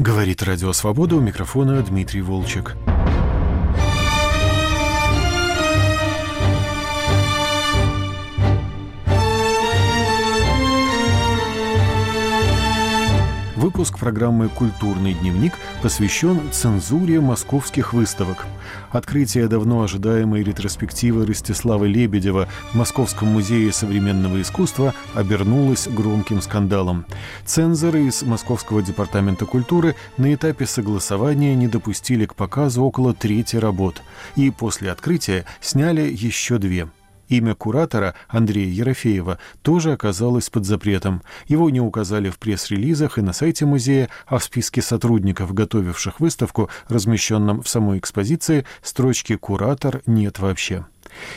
Говорит 0.00 0.42
Радио 0.42 0.72
Свобода 0.72 1.16
у 1.16 1.20
микрофона 1.20 1.82
Дмитрий 1.82 2.22
Волчек. 2.22 2.74
Выпуск 13.60 13.98
программы 13.98 14.48
«Культурный 14.48 15.12
дневник» 15.12 15.52
посвящен 15.82 16.50
цензуре 16.50 17.20
московских 17.20 17.92
выставок. 17.92 18.46
Открытие 18.90 19.48
давно 19.48 19.82
ожидаемой 19.82 20.42
ретроспективы 20.42 21.26
Ростислава 21.26 21.84
Лебедева 21.84 22.48
в 22.72 22.74
Московском 22.74 23.28
музее 23.28 23.70
современного 23.70 24.40
искусства 24.40 24.94
обернулось 25.12 25.88
громким 25.88 26.40
скандалом. 26.40 27.04
Цензоры 27.44 28.04
из 28.04 28.22
Московского 28.22 28.80
департамента 28.80 29.44
культуры 29.44 29.94
на 30.16 30.32
этапе 30.32 30.64
согласования 30.64 31.54
не 31.54 31.68
допустили 31.68 32.24
к 32.24 32.34
показу 32.34 32.82
около 32.82 33.12
трети 33.12 33.56
работ 33.56 34.00
и 34.36 34.50
после 34.50 34.90
открытия 34.90 35.44
сняли 35.60 36.10
еще 36.10 36.56
две– 36.56 36.88
Имя 37.30 37.54
куратора 37.54 38.14
Андрея 38.28 38.66
Ерофеева 38.66 39.38
тоже 39.62 39.92
оказалось 39.92 40.50
под 40.50 40.66
запретом. 40.66 41.22
Его 41.46 41.70
не 41.70 41.80
указали 41.80 42.28
в 42.28 42.40
пресс-релизах 42.40 43.18
и 43.18 43.22
на 43.22 43.32
сайте 43.32 43.66
музея, 43.66 44.10
а 44.26 44.38
в 44.38 44.44
списке 44.44 44.82
сотрудников, 44.82 45.54
готовивших 45.54 46.18
выставку, 46.18 46.68
размещенном 46.88 47.62
в 47.62 47.68
самой 47.68 47.98
экспозиции, 47.98 48.66
строчки 48.82 49.36
«куратор» 49.36 50.02
нет 50.06 50.40
вообще. 50.40 50.86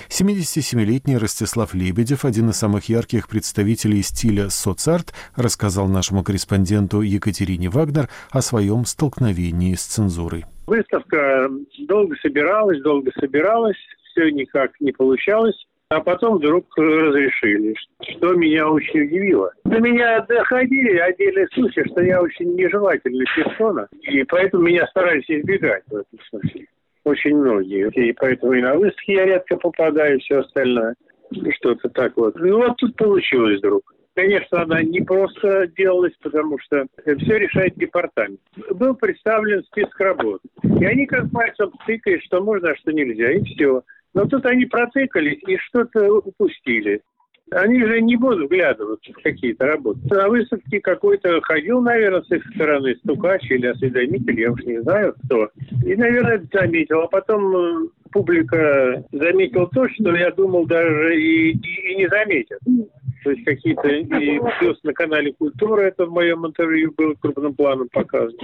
77-летний 0.09 1.17
Ростислав 1.17 1.75
Лебедев, 1.75 2.25
один 2.25 2.49
из 2.49 2.57
самых 2.57 2.89
ярких 2.89 3.27
представителей 3.27 4.01
стиля 4.01 4.49
соцарт, 4.49 5.13
рассказал 5.35 5.87
нашему 5.87 6.23
корреспонденту 6.23 7.01
Екатерине 7.01 7.69
Вагнер 7.69 8.09
о 8.31 8.41
своем 8.41 8.85
столкновении 8.85 9.75
с 9.75 9.83
цензурой. 9.83 10.45
Выставка 10.65 11.49
долго 11.87 12.15
собиралась, 12.21 12.81
долго 12.81 13.11
собиралась, 13.19 13.77
все 14.11 14.31
никак 14.31 14.71
не 14.79 14.91
получалось 14.91 15.55
а 15.89 16.01
потом 16.01 16.37
вдруг 16.37 16.65
разрешили, 16.75 17.75
что 18.01 18.33
меня 18.33 18.67
очень 18.67 19.01
удивило. 19.01 19.51
До 19.65 19.79
меня 19.79 20.21
доходили 20.21 20.97
отдельные 20.97 21.47
случаи, 21.53 21.83
что 21.87 22.01
я 22.01 22.21
очень 22.21 22.55
нежелательный 22.55 23.25
персона, 23.35 23.87
и 24.01 24.23
поэтому 24.23 24.63
меня 24.63 24.87
старались 24.87 25.29
избегать 25.29 25.83
в 25.87 25.95
этом 25.95 26.19
смысле. 26.29 26.65
Очень 27.03 27.37
многие. 27.37 27.89
И 27.89 28.13
поэтому 28.13 28.53
и 28.53 28.61
на 28.61 28.75
выставки 28.75 29.11
я 29.11 29.25
редко 29.25 29.57
попадаю, 29.57 30.17
и 30.17 30.21
все 30.21 30.39
остальное. 30.39 30.95
Что-то 31.57 31.89
так 31.89 32.15
вот. 32.15 32.35
Ну 32.37 32.57
вот 32.57 32.77
тут 32.77 32.95
получилось 32.95 33.59
вдруг. 33.59 33.83
Конечно, 34.15 34.61
она 34.61 34.81
не 34.83 35.01
просто 35.01 35.67
делалась, 35.75 36.13
потому 36.21 36.59
что 36.59 36.85
все 37.03 37.37
решает 37.37 37.73
департамент. 37.75 38.39
Был 38.69 38.93
представлен 38.95 39.63
список 39.63 39.99
работ. 39.99 40.41
И 40.79 40.85
они 40.85 41.07
как 41.07 41.31
пальцем 41.31 41.71
тыкают, 41.87 42.23
что 42.23 42.41
можно, 42.41 42.69
а 42.69 42.75
что 42.75 42.91
нельзя, 42.91 43.31
и 43.31 43.43
все. 43.43 43.81
Но 44.13 44.25
тут 44.25 44.45
они 44.45 44.65
протыкались 44.65 45.39
и 45.47 45.57
что-то 45.57 46.19
упустили. 46.19 47.01
Они 47.51 47.83
же 47.83 48.01
не 48.01 48.15
будут 48.15 48.45
вглядываться 48.45 49.11
в 49.11 49.21
какие-то 49.21 49.67
работы. 49.67 49.99
На 50.09 50.27
выставке 50.27 50.79
какой-то 50.79 51.41
ходил, 51.41 51.81
наверное, 51.81 52.21
с 52.21 52.31
их 52.31 52.43
стороны 52.55 52.95
стукач 52.95 53.43
или 53.51 53.67
осведомитель, 53.67 54.39
я 54.39 54.51
уж 54.51 54.61
не 54.63 54.81
знаю 54.81 55.13
кто. 55.25 55.49
И, 55.85 55.95
наверное, 55.95 56.43
заметил. 56.51 57.01
А 57.01 57.07
потом 57.07 57.55
э, 57.55 57.87
публика 58.11 59.03
заметила 59.11 59.67
то, 59.67 59.87
что 59.89 60.15
я 60.15 60.31
думал 60.31 60.65
даже 60.65 61.15
и, 61.15 61.51
и, 61.51 61.91
и 61.91 61.95
не 61.95 62.07
заметит 62.07 62.59
то 63.23 63.31
есть 63.31 63.43
какие-то 63.45 63.87
и 63.87 64.39
плюс 64.59 64.79
на 64.83 64.93
канале 64.93 65.33
Культура 65.33 65.81
это 65.81 66.05
в 66.05 66.11
моем 66.11 66.45
интервью 66.45 66.93
было 66.95 67.13
крупным 67.15 67.55
планом 67.55 67.87
показано. 67.91 68.37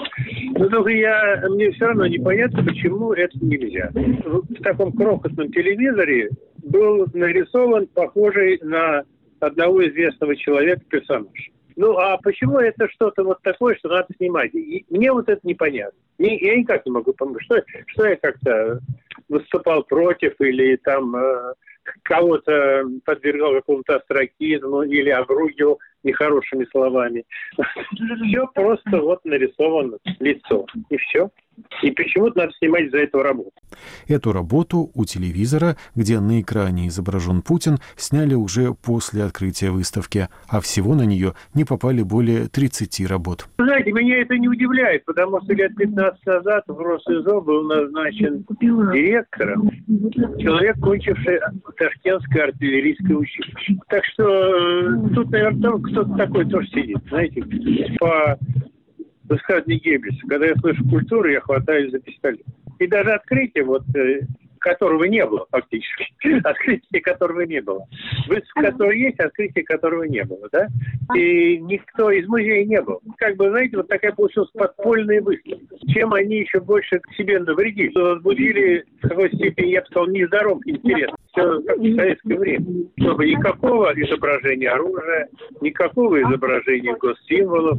Но 0.55 0.69
только 0.69 0.89
я, 0.91 1.43
мне 1.49 1.71
все 1.71 1.87
равно 1.87 2.07
непонятно, 2.07 2.63
почему 2.63 3.13
это 3.13 3.37
нельзя. 3.41 3.89
В 3.93 4.63
таком 4.63 4.93
крохотном 4.93 5.51
телевизоре 5.51 6.29
был 6.63 7.07
нарисован 7.13 7.87
похожий 7.87 8.59
на 8.61 9.03
одного 9.39 9.87
известного 9.87 10.35
человека 10.35 10.81
персонаж. 10.89 11.49
Ну, 11.75 11.97
а 11.97 12.17
почему 12.17 12.59
это 12.59 12.89
что-то 12.89 13.23
вот 13.23 13.41
такое, 13.41 13.75
что 13.75 13.87
надо 13.87 14.07
снимать? 14.17 14.53
И 14.53 14.85
мне 14.89 15.13
вот 15.13 15.29
это 15.29 15.39
непонятно. 15.43 15.97
Я 16.17 16.57
никак 16.57 16.85
не 16.85 16.91
могу 16.91 17.13
понять, 17.13 17.41
что, 17.43 17.63
что 17.87 18.05
я 18.05 18.17
как-то 18.17 18.81
выступал 19.29 19.83
против 19.83 20.33
или 20.39 20.75
там 20.75 21.15
э, 21.15 21.53
кого-то 22.03 22.83
подвергал 23.05 23.53
какому-то 23.53 23.97
астракизму 23.97 24.83
или 24.83 25.09
обругивал 25.09 25.79
нехорошими 26.03 26.65
словами. 26.71 27.25
Все 28.27 28.47
просто 28.53 28.97
вот 28.97 29.23
нарисовано 29.25 29.97
лицо. 30.19 30.65
И 30.89 30.97
все. 30.97 31.29
И 31.81 31.91
почему-то 31.91 32.39
надо 32.39 32.51
снимать 32.59 32.91
за 32.91 32.97
эту 32.97 33.21
работу. 33.21 33.51
Эту 34.07 34.33
работу 34.33 34.91
у 34.93 35.05
телевизора, 35.05 35.77
где 35.95 36.19
на 36.19 36.41
экране 36.41 36.87
изображен 36.87 37.41
Путин, 37.41 37.77
сняли 37.95 38.33
уже 38.33 38.73
после 38.73 39.23
открытия 39.23 39.71
выставки, 39.71 40.27
а 40.47 40.59
всего 40.59 40.95
на 40.95 41.03
нее 41.03 41.33
не 41.53 41.63
попали 41.63 42.01
более 42.01 42.47
30 42.47 43.07
работ. 43.07 43.47
Знаете, 43.57 43.91
меня 43.91 44.21
это 44.21 44.37
не 44.37 44.47
удивляет, 44.47 45.05
потому 45.05 45.41
что 45.41 45.53
лет 45.53 45.75
15 45.75 46.25
назад 46.25 46.63
в 46.67 46.77
РосИЗО 46.77 47.41
был 47.41 47.63
назначен 47.63 48.45
директором 48.59 49.69
человек, 50.39 50.79
кончивший 50.79 51.39
Ташкентское 51.77 52.43
артиллерийское 52.45 53.15
училище. 53.15 53.77
Так 53.87 54.03
что 54.05 54.23
э, 54.23 55.09
тут, 55.15 55.31
наверное, 55.31 55.77
кто-то 55.79 56.15
такой 56.15 56.45
тоже 56.49 56.67
сидит, 56.67 56.97
знаете, 57.09 57.43
по 57.99 58.37
высказывание 59.29 59.79
Геббельса. 59.79 60.27
Когда 60.27 60.47
я 60.47 60.55
слышу 60.55 60.83
культуру, 60.89 61.29
я 61.29 61.39
хватаюсь 61.41 61.91
за 61.91 61.99
пистолет. 61.99 62.41
И 62.79 62.87
даже 62.87 63.11
открытие, 63.11 63.63
вот, 63.63 63.83
э, 63.95 64.21
которого 64.59 65.05
не 65.05 65.25
было 65.25 65.47
фактически. 65.49 66.07
Открытие 66.43 67.01
которого 67.01 67.41
не 67.41 67.61
было. 67.61 67.85
Выставка, 68.27 68.71
которая 68.71 68.95
есть, 68.95 69.19
открытие 69.19 69.63
которого 69.63 70.03
не 70.03 70.23
было, 70.23 70.47
да? 70.51 70.67
И 71.15 71.57
никто 71.57 72.11
из 72.11 72.27
музея 72.27 72.65
не 72.65 72.81
был. 72.81 73.01
Как 73.17 73.35
бы, 73.37 73.49
знаете, 73.49 73.77
вот 73.77 73.87
такая 73.87 74.11
получилась 74.11 74.51
подпольная 74.51 75.21
выставка. 75.21 75.75
Чем 75.87 76.13
они 76.13 76.37
еще 76.37 76.59
больше 76.59 76.99
к 76.99 77.13
себе 77.15 77.39
навредили? 77.39 77.91
Возбудили 77.95 78.85
в 79.01 79.07
какой 79.07 79.29
степени, 79.33 79.71
я 79.71 79.81
бы 79.81 79.87
сказал, 79.87 80.07
нездоровый 80.09 80.63
интерес. 80.65 81.09
Все 81.31 81.61
как 81.61 81.77
в 81.77 81.95
советское 81.95 82.37
время. 82.37 82.65
Чтобы 82.99 83.25
никакого 83.27 83.93
изображения 84.01 84.69
оружия, 84.69 85.29
никакого 85.61 86.21
изображения 86.21 86.95
госсимволов 86.95 87.77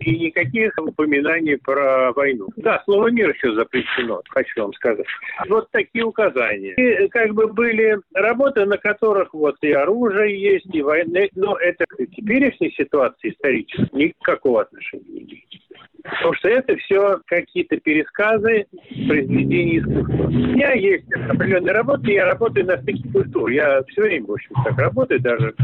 и 0.00 0.18
никаких 0.18 0.72
упоминаний 0.78 1.56
про 1.58 2.12
войну. 2.12 2.48
Да, 2.56 2.82
слово 2.84 3.10
«мир» 3.10 3.30
еще 3.30 3.54
запрещено, 3.54 4.22
хочу 4.28 4.62
вам 4.62 4.72
сказать. 4.74 5.06
Вот 5.48 5.70
такие 5.70 6.04
указания. 6.04 6.74
И 6.74 7.08
как 7.08 7.32
бы 7.34 7.46
были 7.46 7.98
работы, 8.14 8.64
на 8.64 8.78
которых 8.78 9.32
вот 9.34 9.56
и 9.62 9.72
оружие 9.72 10.40
есть, 10.40 10.74
и 10.74 10.82
войны, 10.82 11.28
но 11.34 11.56
это 11.56 11.84
к 11.86 11.96
теперешней 11.96 12.72
ситуации 12.72 13.30
исторической 13.30 13.88
никакого 13.92 14.62
отношения 14.62 15.04
не 15.08 15.20
имеет. 15.20 15.69
Потому 16.02 16.34
что 16.34 16.48
это 16.48 16.76
все 16.76 17.18
какие-то 17.26 17.76
пересказы 17.78 18.66
произведений 19.08 19.78
искусства. 19.78 20.24
У 20.24 20.30
меня 20.30 20.72
есть 20.72 21.10
определенные 21.12 21.72
работы, 21.72 22.12
я 22.12 22.26
работаю 22.26 22.66
на 22.66 22.76
стыке 22.78 23.08
культур. 23.12 23.50
Я 23.50 23.82
все 23.84 24.02
время, 24.02 24.26
в 24.26 24.32
общем, 24.32 24.54
так 24.64 24.78
работаю, 24.78 25.20
даже 25.20 25.54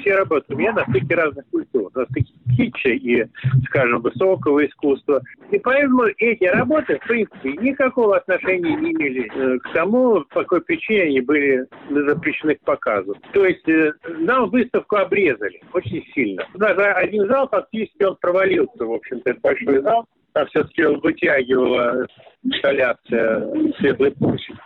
все 0.00 0.16
работы 0.16 0.54
у 0.54 0.56
меня 0.56 0.72
на 0.72 0.84
стыке 0.84 1.14
разных 1.14 1.44
культур. 1.50 1.90
На 1.94 2.04
стыке 2.06 2.33
китча 2.56 2.90
и, 2.90 3.24
скажем, 3.66 4.00
высокого 4.00 4.64
искусства. 4.66 5.22
И 5.50 5.58
поэтому 5.58 6.04
эти 6.18 6.44
работы, 6.44 6.98
в 6.98 7.06
принципе, 7.06 7.52
никакого 7.54 8.16
отношения 8.16 8.76
не 8.76 8.92
имели 8.92 9.30
э, 9.34 9.58
к 9.58 9.72
тому, 9.72 10.24
по 10.30 10.42
какой 10.42 10.60
причине 10.62 11.02
они 11.04 11.20
были 11.20 11.66
запрещены 11.90 12.54
к 12.56 12.60
показу. 12.60 13.16
То 13.32 13.44
есть 13.44 13.68
э, 13.68 13.92
нам 14.18 14.50
выставку 14.50 14.96
обрезали 14.96 15.60
очень 15.72 16.04
сильно. 16.14 16.46
Даже 16.54 16.82
один 16.82 17.26
зал 17.26 17.48
фактически 17.48 18.02
он 18.04 18.16
провалился, 18.20 18.84
в 18.84 18.92
общем-то, 18.92 19.34
большой 19.42 19.80
зал. 19.82 20.06
Там 20.32 20.46
все-таки 20.48 20.82
вытягивала 20.82 22.06
инсталляция 22.42 23.72
Светлой 23.78 24.10
площади. 24.10 24.58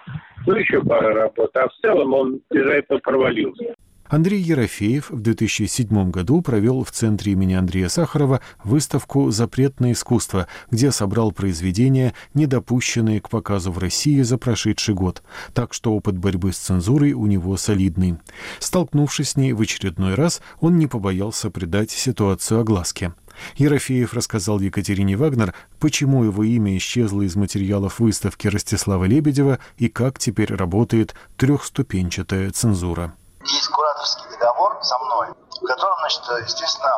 Ну, 0.46 0.54
еще 0.54 0.82
пара 0.82 1.12
работ. 1.12 1.54
А 1.56 1.68
в 1.68 1.74
целом 1.82 2.14
он 2.14 2.40
из-за 2.50 2.72
этого 2.72 2.98
провалился. 3.00 3.74
Андрей 4.08 4.40
Ерофеев 4.40 5.10
в 5.10 5.20
2007 5.20 6.10
году 6.10 6.40
провел 6.40 6.82
в 6.82 6.90
центре 6.90 7.32
имени 7.32 7.52
Андрея 7.52 7.88
Сахарова 7.88 8.40
выставку 8.64 9.30
«Запретное 9.30 9.92
искусство», 9.92 10.48
где 10.70 10.90
собрал 10.92 11.30
произведения, 11.30 12.14
недопущенные 12.32 13.20
к 13.20 13.28
показу 13.28 13.70
в 13.70 13.76
России 13.76 14.22
за 14.22 14.38
прошедший 14.38 14.94
год. 14.94 15.22
Так 15.52 15.74
что 15.74 15.92
опыт 15.92 16.16
борьбы 16.16 16.54
с 16.54 16.58
цензурой 16.58 17.12
у 17.12 17.26
него 17.26 17.58
солидный. 17.58 18.16
Столкнувшись 18.60 19.30
с 19.30 19.36
ней 19.36 19.52
в 19.52 19.60
очередной 19.60 20.14
раз, 20.14 20.40
он 20.60 20.78
не 20.78 20.86
побоялся 20.86 21.50
придать 21.50 21.90
ситуацию 21.90 22.60
огласке. 22.60 23.12
Ерофеев 23.56 24.14
рассказал 24.14 24.58
Екатерине 24.58 25.16
Вагнер, 25.18 25.54
почему 25.78 26.24
его 26.24 26.44
имя 26.44 26.76
исчезло 26.78 27.22
из 27.22 27.36
материалов 27.36 28.00
выставки 28.00 28.48
Ростислава 28.48 29.04
Лебедева 29.04 29.58
и 29.76 29.88
как 29.88 30.18
теперь 30.18 30.54
работает 30.54 31.14
трехступенчатая 31.36 32.50
цензура. 32.50 33.14
Есть 33.50 33.68
кураторский 33.68 34.28
договор 34.30 34.78
со 34.82 34.98
мной, 34.98 35.28
в 35.60 35.66
котором, 35.66 35.98
значит, 36.00 36.22
естественно, 36.44 36.92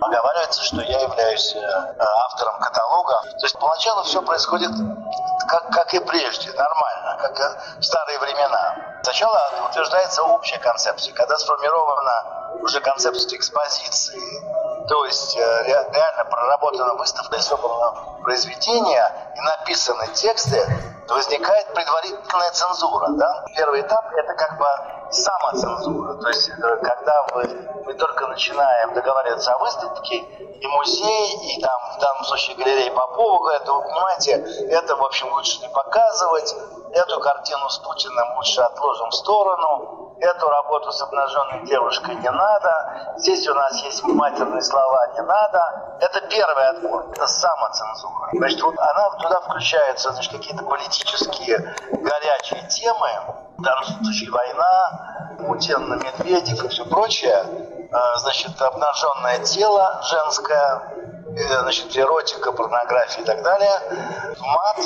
оговаривается, 0.00 0.62
что 0.62 0.80
я 0.82 1.00
являюсь 1.00 1.54
э, 1.54 1.60
автором 2.26 2.60
каталога. 2.60 3.22
То 3.22 3.44
есть 3.44 3.58
поначалу 3.58 4.02
все 4.04 4.22
происходит 4.22 4.70
как, 5.48 5.70
как 5.70 5.94
и 5.94 5.98
прежде, 6.00 6.52
нормально, 6.52 7.16
как 7.20 7.58
в 7.78 7.82
старые 7.82 8.18
времена. 8.18 9.00
Сначала 9.02 9.40
утверждается 9.68 10.22
общая 10.22 10.58
концепция, 10.58 11.14
когда 11.14 11.36
сформирована 11.38 12.58
уже 12.60 12.80
концепция 12.80 13.36
экспозиции, 13.36 14.20
то 14.88 15.04
есть 15.04 15.36
э, 15.36 15.62
реально 15.66 16.24
проработана 16.30 16.94
выставка 16.94 17.40
собрано 17.40 18.20
произведение 18.22 19.32
и 19.36 19.40
написаны 19.40 20.08
тексты, 20.14 20.64
возникает 21.08 21.72
предварительная 21.74 22.50
цензура. 22.52 23.08
Да? 23.10 23.44
Первый 23.56 23.80
этап– 23.80 24.04
это 24.16 24.34
как 24.34 24.58
бы 24.58 24.66
самоцензура. 25.10 26.14
То 26.14 26.28
есть 26.28 26.48
э, 26.48 26.76
когда 26.82 27.26
мы, 27.34 27.82
мы 27.84 27.94
только 27.94 28.26
начинаем 28.26 28.94
договариваться 28.94 29.52
о 29.52 29.58
выставке, 29.58 30.16
и 30.16 30.66
музей, 30.66 31.56
и 31.56 31.60
там 31.60 31.80
в 31.96 32.00
данном 32.00 32.24
случае 32.24 32.56
галерея 32.56 32.92
Попова 32.92 33.38
говорят, 33.38 33.68
вы 33.68 33.82
понимаете, 33.82 34.32
это, 34.70 34.96
в 34.96 35.04
общем, 35.04 35.32
лучше 35.32 35.60
не 35.60 35.68
показывать, 35.68 36.54
эту 36.92 37.20
картину 37.20 37.68
с 37.68 37.78
Путиным 37.78 38.36
лучше 38.36 38.60
отложим 38.62 39.10
в 39.10 39.14
сторону, 39.14 40.05
эту 40.20 40.48
работу 40.48 40.92
с 40.92 41.02
обнаженной 41.02 41.66
девушкой 41.66 42.14
не 42.16 42.30
надо, 42.30 43.14
здесь 43.18 43.46
у 43.48 43.54
нас 43.54 43.82
есть 43.82 44.02
матерные 44.04 44.62
слова 44.62 45.08
не 45.14 45.22
надо. 45.22 45.98
Это 46.00 46.20
первый 46.22 46.68
отбор, 46.68 47.06
это 47.12 47.26
самоцензура. 47.26 48.30
Значит, 48.32 48.62
вот 48.62 48.78
она 48.78 49.10
туда 49.10 49.40
включаются 49.40 50.12
значит, 50.12 50.32
какие-то 50.32 50.64
политические 50.64 51.74
горячие 51.90 52.66
темы, 52.68 53.08
в 53.58 53.62
данном 53.62 53.84
случае 53.84 54.30
война, 54.30 55.36
Путин, 55.38 55.98
Медведев 55.98 56.64
и 56.64 56.68
все 56.68 56.84
прочее, 56.86 57.44
а, 57.92 58.18
значит, 58.18 58.60
обнаженное 58.60 59.38
тело 59.40 60.00
женское, 60.02 60.82
значит, 61.62 61.96
эротика, 61.96 62.52
порнография 62.52 63.22
и 63.22 63.26
так 63.26 63.42
далее, 63.42 64.36
мат 64.40 64.78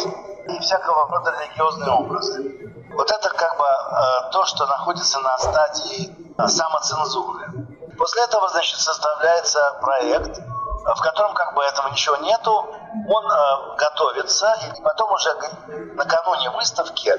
и 0.46 0.58
всякого 0.60 1.08
рода 1.08 1.32
религиозные 1.40 1.90
образы. 1.90 2.60
Вот 2.92 3.10
это 3.10 3.30
как 3.30 3.56
бы 3.56 3.64
э, 3.64 4.30
то, 4.32 4.44
что 4.44 4.66
находится 4.66 5.20
на 5.20 5.38
стадии 5.38 6.34
э, 6.38 6.46
самоцензуры. 6.46 7.66
После 7.96 8.22
этого, 8.24 8.48
значит, 8.48 8.78
составляется 8.78 9.78
проект, 9.80 10.40
в 10.84 11.00
котором 11.02 11.34
как 11.34 11.54
бы 11.54 11.62
этого 11.62 11.88
ничего 11.88 12.16
нету, 12.16 12.74
он 13.06 13.24
э, 13.30 13.76
готовится, 13.76 14.52
и 14.76 14.82
потом 14.82 15.12
уже 15.12 15.30
накануне 15.94 16.50
выставки 16.50 17.10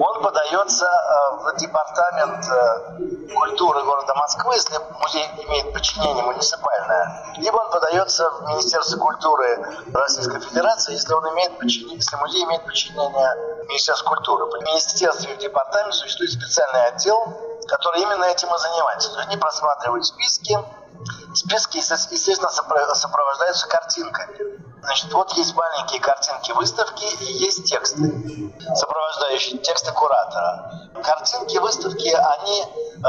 он 0.00 0.22
подается 0.22 0.86
э, 0.86 1.36
в 1.36 1.56
департамент 1.58 2.44
э, 2.48 3.34
культуры 3.34 3.82
города 3.84 4.14
Москвы, 4.14 4.54
если 4.54 4.78
музей 5.00 5.24
имеет 5.46 5.72
подчинение 5.72 6.24
муниципальное, 6.24 7.34
либо 7.36 7.56
он 7.56 7.70
подается 7.70 8.28
в 8.30 8.42
Министерство 8.48 8.98
культуры 8.98 9.64
Российской 9.94 10.40
Федерации, 10.40 10.92
если 10.92 11.12
он 11.12 11.28
имеет 11.34 11.58
подчинение, 11.58 11.96
если 11.96 12.16
музей 12.16 12.44
имеет 12.44 12.64
подчинение 12.64 13.62
Министерству 13.68 14.08
культуры. 14.08 14.46
В 14.46 14.62
министерстве 14.62 15.32
и 15.32 15.36
в 15.36 15.38
департаменте 15.38 15.98
существует 15.98 16.32
специальный 16.32 16.86
отдел, 16.86 17.60
который 17.68 18.02
именно 18.02 18.24
этим 18.24 18.48
и 18.54 18.58
занимается. 18.58 19.10
Они 19.20 19.36
просматривают 19.36 20.04
списки, 20.04 20.58
списки, 21.34 21.78
естественно, 21.78 22.50
сопровождаются 22.94 23.68
картинками. 23.68 24.62
Значит, 24.82 25.12
вот 25.12 25.32
есть 25.34 25.54
маленькие 25.54 26.00
картинки 26.00 26.50
выставки 26.52 27.04
и 27.22 27.32
есть 27.34 27.64
тексты, 27.66 28.52
сопровождающие 28.74 29.58
тексты 29.58 29.92
куратора. 29.92 30.90
Картинки 31.04 31.56
выставки, 31.58 32.08
они 32.08 32.64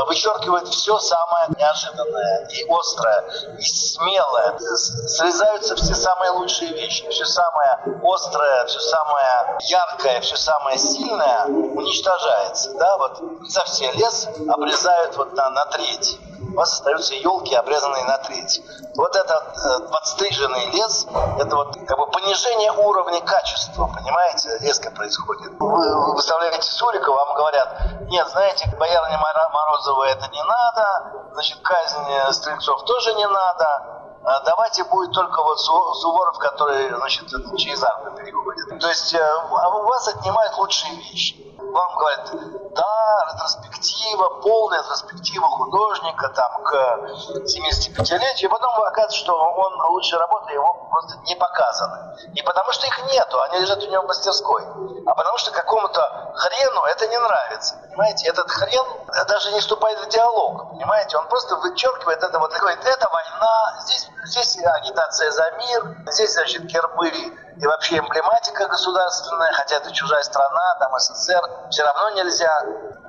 вычеркивают 0.06 0.68
все 0.68 1.00
самое 1.00 1.48
неожиданное 1.58 2.48
и 2.50 2.66
острое, 2.70 3.58
и 3.58 3.64
смелое. 3.64 4.58
Срезаются 4.60 5.76
все 5.76 5.96
самые 5.96 6.32
лучшие 6.32 6.74
вещи, 6.74 7.10
все 7.10 7.26
самое 7.26 7.80
острое, 8.04 8.66
все 8.68 8.80
самое 8.80 9.58
яркое, 9.62 10.22
все 10.22 10.38
самое 10.38 10.78
сильное 10.78 11.46
уничтожается. 11.46 12.74
Да? 12.76 12.98
Вот 12.98 13.20
за 13.50 13.64
все 13.66 13.92
лес 13.94 14.28
обрезают 14.48 15.18
вот 15.18 15.34
на, 15.34 15.50
на 15.50 15.66
треть 15.66 16.20
у 16.52 16.56
вас 16.56 16.74
остаются 16.74 17.16
елки, 17.16 17.56
обрезанные 17.56 18.04
на 18.06 18.18
треть. 18.20 18.62
Вот 18.96 19.16
этот 19.16 19.58
э, 19.58 19.80
подстриженный 19.92 20.66
лес, 20.72 21.08
это 21.40 21.56
вот 21.56 21.76
как 21.88 21.98
бы 21.98 22.08
понижение 22.08 22.72
уровня 22.72 23.22
качества, 23.22 23.88
понимаете, 23.88 24.58
резко 24.60 24.92
происходит. 24.92 25.54
Вы 25.60 26.14
выставляете 26.14 26.62
Сурика, 26.62 27.12
вам 27.12 27.36
говорят, 27.36 27.70
нет, 28.10 28.28
знаете, 28.30 28.70
боярня 28.78 29.18
Морозова 29.18 30.04
это 30.04 30.28
не 30.30 30.44
надо, 30.44 31.30
значит, 31.34 31.60
казнь 31.62 32.34
стрельцов 32.34 32.84
тоже 32.86 33.14
не 33.16 33.28
надо, 33.28 33.94
а 34.26 34.40
давайте 34.42 34.84
будет 34.86 35.12
только 35.12 35.42
вот 35.42 35.60
Суворов, 35.60 36.38
который, 36.38 36.90
значит, 36.96 37.28
через 37.58 37.84
армию 37.84 38.16
переходит. 38.16 38.80
То 38.80 38.88
есть 38.88 39.14
э, 39.14 39.20
а 39.20 39.70
у 39.70 39.84
вас 39.84 40.08
отнимают 40.08 40.58
лучшие 40.58 40.96
вещи 40.96 41.53
вам 41.72 41.96
говорят, 41.96 42.32
да, 42.74 43.26
ретроспектива, 43.32 44.30
полная 44.42 44.80
ретроспектива 44.80 45.48
художника 45.48 46.30
там 46.30 46.64
к 46.64 46.74
75-летию, 47.46 48.50
и 48.50 48.52
потом 48.52 48.76
оказывается, 48.82 49.18
что 49.18 49.34
он 49.34 49.82
лучшие 49.92 50.20
работы 50.20 50.54
его 50.54 50.88
просто 50.90 51.18
не 51.26 51.36
показаны. 51.36 52.16
Не 52.34 52.42
потому 52.42 52.72
что 52.72 52.88
их 52.88 53.06
нету, 53.12 53.42
они 53.42 53.60
лежат 53.60 53.84
у 53.84 53.88
него 53.88 54.04
в 54.04 54.08
мастерской, 54.08 54.64
а 55.06 55.14
потому 55.14 55.38
что 55.38 55.52
какому-то 55.52 56.34
хрену 56.36 56.84
это 56.86 57.08
не 57.08 57.18
нравится. 57.18 57.76
Понимаете, 57.90 58.28
этот 58.28 58.50
хрен 58.50 58.86
даже 59.28 59.52
не 59.52 59.60
вступает 59.60 60.00
в 60.00 60.10
диалог, 60.10 60.70
понимаете, 60.70 61.18
он 61.18 61.28
просто 61.28 61.56
вычеркивает 61.58 62.24
это 62.24 62.40
вот, 62.40 62.52
говорит, 62.54 62.84
это 62.86 63.08
война, 63.10 63.80
здесь, 63.82 64.10
здесь 64.26 64.58
агитация 64.64 65.32
за 65.32 65.52
мир, 65.52 65.98
здесь, 66.08 66.34
значит, 66.34 66.64
гербы 66.64 67.12
и 67.58 67.66
вообще 67.66 67.98
эмблематика 67.98 68.68
государственная, 68.68 69.52
хотя 69.54 69.78
это 69.78 69.92
чужая 69.92 70.24
страна, 70.24 70.76
там 70.80 70.98
СССР, 70.98 71.42
все 71.70 71.84
равно 71.84 72.10
нельзя. 72.12 72.64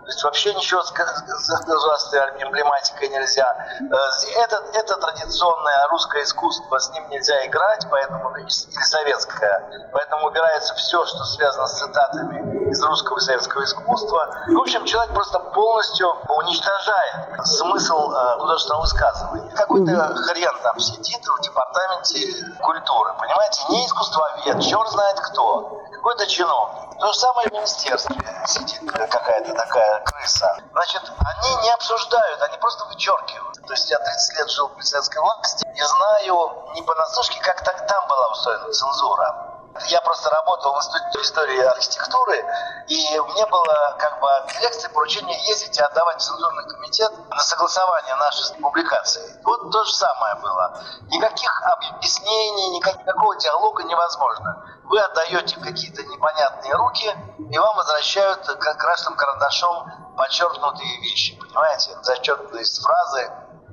То 0.04 0.10
есть 0.10 0.22
вообще 0.22 0.54
ничего 0.54 0.82
с 0.82 0.92
государственной 0.92 2.42
эмблематикой 2.42 3.08
нельзя. 3.08 3.46
Э, 3.80 4.40
это, 4.42 4.62
это 4.74 4.96
традиционное 4.96 5.88
русское 5.88 6.22
искусство, 6.22 6.78
с 6.78 6.90
ним 6.90 7.08
нельзя 7.08 7.46
играть, 7.46 7.86
поэтому 7.90 8.36
или 8.36 8.48
советское. 8.48 9.88
Поэтому 9.92 10.26
убирается 10.26 10.74
все, 10.74 11.06
что 11.06 11.24
связано 11.24 11.66
с 11.66 11.78
цитатами 11.78 12.70
из 12.70 12.82
русского 12.82 13.16
и 13.16 13.20
советского 13.20 13.64
искусства. 13.64 14.28
В 14.48 14.60
общем, 14.60 14.84
человек 14.84 15.14
просто 15.14 15.38
полностью 15.38 16.08
уничтожает 16.28 17.46
смысл 17.46 18.12
э, 18.12 18.38
художественного 18.40 18.82
высказывания. 18.82 19.50
Какой-то 19.54 20.14
хрен 20.16 20.52
там 20.62 20.78
сидит 20.80 21.24
в 21.24 21.40
департаменте 21.40 22.54
культуры, 22.60 23.14
понимаете? 23.18 23.62
Не 23.70 23.84
искусствовед, 24.34 24.62
черт 24.62 24.88
знает 24.90 25.20
кто, 25.20 25.80
какой-то 25.92 26.26
чиновник. 26.26 26.98
То 26.98 27.12
же 27.12 27.18
самое 27.18 27.48
в 27.48 27.52
министерстве 27.52 28.16
сидит 28.46 28.90
какая-то 28.90 29.54
такая 29.54 30.00
крыса. 30.04 30.56
Значит, 30.72 31.02
они 31.18 31.62
не 31.62 31.70
обсуждают, 31.70 32.42
они 32.42 32.56
просто 32.58 32.84
вычеркивают. 32.86 33.66
То 33.66 33.72
есть 33.72 33.90
я 33.90 33.98
30 33.98 34.38
лет 34.38 34.50
жил 34.50 34.68
в 34.68 34.74
президентской 34.74 35.18
власти 35.18 35.66
и 35.74 35.82
знаю 35.82 36.52
не 36.74 36.82
понаслышке, 36.82 37.40
как 37.40 37.62
так 37.62 37.86
там 37.86 38.08
была 38.08 38.28
устроена 38.28 38.72
цензура. 38.72 39.53
Я 39.88 40.00
просто 40.02 40.30
работал 40.30 40.74
в 40.74 40.76
институте 40.78 41.20
истории 41.20 41.60
архитектуры, 41.60 42.44
и 42.86 43.18
мне 43.18 43.46
было 43.46 43.96
как 43.98 44.20
бы 44.20 44.30
от 44.30 44.60
лекции 44.60 44.88
поручение 44.88 45.36
ездить 45.46 45.76
и 45.76 45.82
отдавать 45.82 46.20
в 46.20 46.24
цензурный 46.24 46.64
комитет 46.68 47.12
на 47.28 47.42
согласование 47.42 48.14
нашей 48.14 48.54
публикации. 48.60 49.40
Вот 49.42 49.72
то 49.72 49.84
же 49.84 49.92
самое 49.92 50.36
было. 50.36 50.80
Никаких 51.08 51.62
объяснений, 51.62 52.76
никакого 52.76 53.36
диалога 53.36 53.82
невозможно. 53.82 54.64
Вы 54.84 55.00
отдаете 55.00 55.58
какие-то 55.58 56.04
непонятные 56.04 56.74
руки, 56.74 57.12
и 57.38 57.58
вам 57.58 57.76
возвращают 57.76 58.44
красным 58.78 59.16
карандашом 59.16 59.90
подчеркнутые 60.16 61.00
вещи, 61.00 61.36
понимаете? 61.36 61.96
Зачеркнутые 62.02 62.64
фразы, 62.64 63.32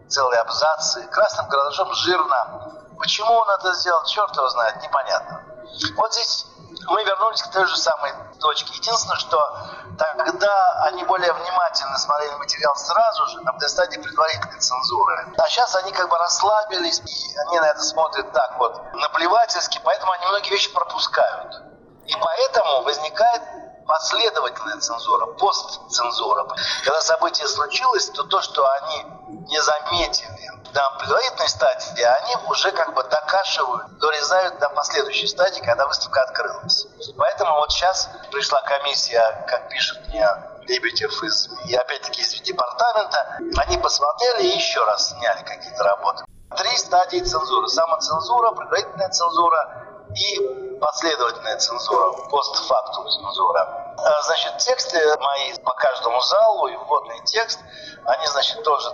целые 0.10 0.42
абзацы. 0.42 1.08
Красным 1.08 1.48
карандашом 1.48 1.94
жирно. 1.94 2.74
Почему 3.02 3.34
он 3.34 3.50
это 3.50 3.74
сделал, 3.74 4.04
черт 4.06 4.36
его 4.36 4.48
знает, 4.50 4.82
непонятно. 4.84 5.44
Вот 5.96 6.14
здесь 6.14 6.46
мы 6.88 7.04
вернулись 7.04 7.42
к 7.42 7.52
той 7.52 7.66
же 7.66 7.76
самой 7.76 8.14
точке. 8.40 8.74
Единственное, 8.76 9.18
что 9.18 9.40
тогда 9.98 10.84
они 10.84 11.04
более 11.06 11.34
внимательно 11.34 11.98
смотрели 11.98 12.36
материал 12.36 12.76
сразу 12.76 13.26
же, 13.26 13.42
на 13.42 13.58
стадии 13.68 13.98
предварительной 13.98 14.60
цензуры. 14.60 15.34
А 15.36 15.50
сейчас 15.50 15.76
они 15.78 15.92
как 15.92 16.10
бы 16.10 16.18
расслабились, 16.20 17.00
и 17.00 17.38
они 17.48 17.60
на 17.60 17.70
это 17.70 17.82
смотрят 17.82 18.32
так 18.34 18.58
вот 18.60 18.80
наплевательски, 18.94 19.82
поэтому 19.84 20.12
они 20.12 20.28
многие 20.28 20.52
вещи 20.52 20.72
пропускают. 20.72 21.56
И 22.06 22.16
поэтому 22.16 22.84
возникает 22.84 23.42
последовательная 23.86 24.80
цензура, 24.80 25.26
постцензура. 25.26 26.48
Когда 26.84 27.02
событие 27.02 27.48
случилось, 27.48 28.10
то 28.10 28.24
то, 28.24 28.42
что 28.42 28.68
они 28.82 29.04
не 29.48 29.62
заметили 29.62 30.52
на 30.74 30.90
предварительной 31.00 31.50
стадии, 31.50 32.02
они 32.02 32.36
уже 32.48 32.72
как 32.72 32.94
бы 32.94 33.04
докашивают, 33.04 33.98
дорезают 33.98 34.60
до 34.60 34.70
последующей 34.70 35.28
стадии, 35.28 35.62
когда 35.62 35.86
выставка 35.88 36.22
открылась. 36.22 36.88
Поэтому 37.18 37.56
вот 37.56 37.72
сейчас 37.72 38.10
пришла 38.32 38.62
комиссия, 38.62 39.46
как 39.48 39.70
пишут 39.70 40.08
мне 40.08 40.28
Лебедев 40.68 41.24
из, 41.24 41.50
и 41.66 41.76
опять-таки 41.76 42.22
из 42.22 42.34
департамента, 42.42 43.40
они 43.58 43.78
посмотрели 43.78 44.44
и 44.44 44.56
еще 44.56 44.84
раз 44.86 45.10
сняли 45.10 45.44
какие-то 45.44 45.84
работы. 45.84 46.24
Три 46.56 46.78
стадии 46.78 47.20
цензуры. 47.20 47.68
Самоцензура, 47.68 48.52
предварительная 48.52 49.10
цензура 49.10 49.91
и 50.16 50.78
последовательная 50.80 51.58
цензура, 51.58 52.12
постфактум 52.30 53.10
цензура. 53.10 53.94
А, 53.98 54.22
значит, 54.24 54.58
тексты 54.58 55.00
мои 55.20 55.54
по 55.64 55.72
каждому 55.72 56.20
залу 56.22 56.68
и 56.68 56.76
вводный 56.76 57.24
текст, 57.26 57.60
они, 58.06 58.28
значит, 58.28 58.64
тоже 58.64 58.92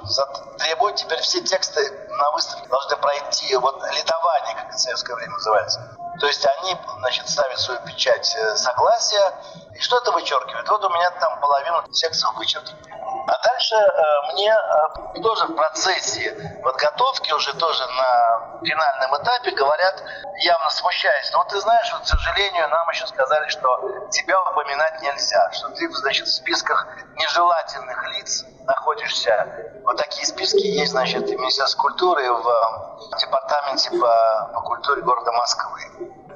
требуют 0.57 0.97
теперь 0.97 1.21
все 1.21 1.41
тексты 1.41 1.81
на 2.09 2.31
выставке 2.31 2.67
должны 2.67 2.97
пройти 2.97 3.55
вот 3.55 3.81
литование, 3.91 4.55
как 4.55 4.73
в 4.73 4.77
советское 4.77 5.15
время 5.15 5.33
называется. 5.33 5.97
То 6.19 6.27
есть 6.27 6.45
они, 6.45 6.75
значит, 6.99 7.29
ставят 7.29 7.59
свою 7.59 7.79
печать 7.85 8.35
э, 8.35 8.55
согласия, 8.55 9.33
и 9.73 9.79
что 9.79 9.97
это 9.97 10.11
вычеркивает? 10.11 10.67
Вот 10.67 10.83
у 10.83 10.89
меня 10.89 11.11
там 11.11 11.39
половину 11.39 11.83
текстов 11.91 12.35
вычеркнуто. 12.35 12.86
А 13.27 13.37
дальше 13.43 13.75
э, 13.75 14.31
мне 14.31 14.49
э, 14.49 15.21
тоже 15.21 15.47
в 15.47 15.55
процессе 15.55 16.59
подготовки, 16.63 17.33
уже 17.33 17.53
тоже 17.57 17.85
на 17.85 18.59
финальном 18.63 19.21
этапе 19.21 19.51
говорят, 19.51 20.01
явно 20.37 20.69
смущаясь, 20.69 21.29
но 21.33 21.39
«Ну, 21.39 21.43
вот 21.43 21.49
ты 21.51 21.59
знаешь, 21.59 21.91
вот, 21.91 22.03
к 22.03 22.07
сожалению, 22.07 22.69
нам 22.69 22.89
еще 22.89 23.05
сказали, 23.05 23.49
что 23.49 24.07
тебя 24.11 24.41
упоминать 24.43 25.01
нельзя, 25.01 25.51
что 25.51 25.67
ты, 25.69 25.89
значит, 25.91 26.27
в 26.27 26.33
списках 26.33 26.87
нежелательных 27.15 28.01
лиц 28.13 28.45
находишься. 28.63 29.45
Вот 29.83 29.97
такие 29.97 30.25
списки 30.25 30.65
есть, 30.65 30.91
значит, 30.91 31.27
в 31.27 31.31
Министерстве 31.31 31.81
культуры 31.81 32.31
в 32.31 32.47
э, 32.47 33.17
департаменте 33.19 33.89
по, 33.91 34.51
по 34.53 34.61
культуре 34.61 35.01
города 35.01 35.33
Москвы. 35.33 35.81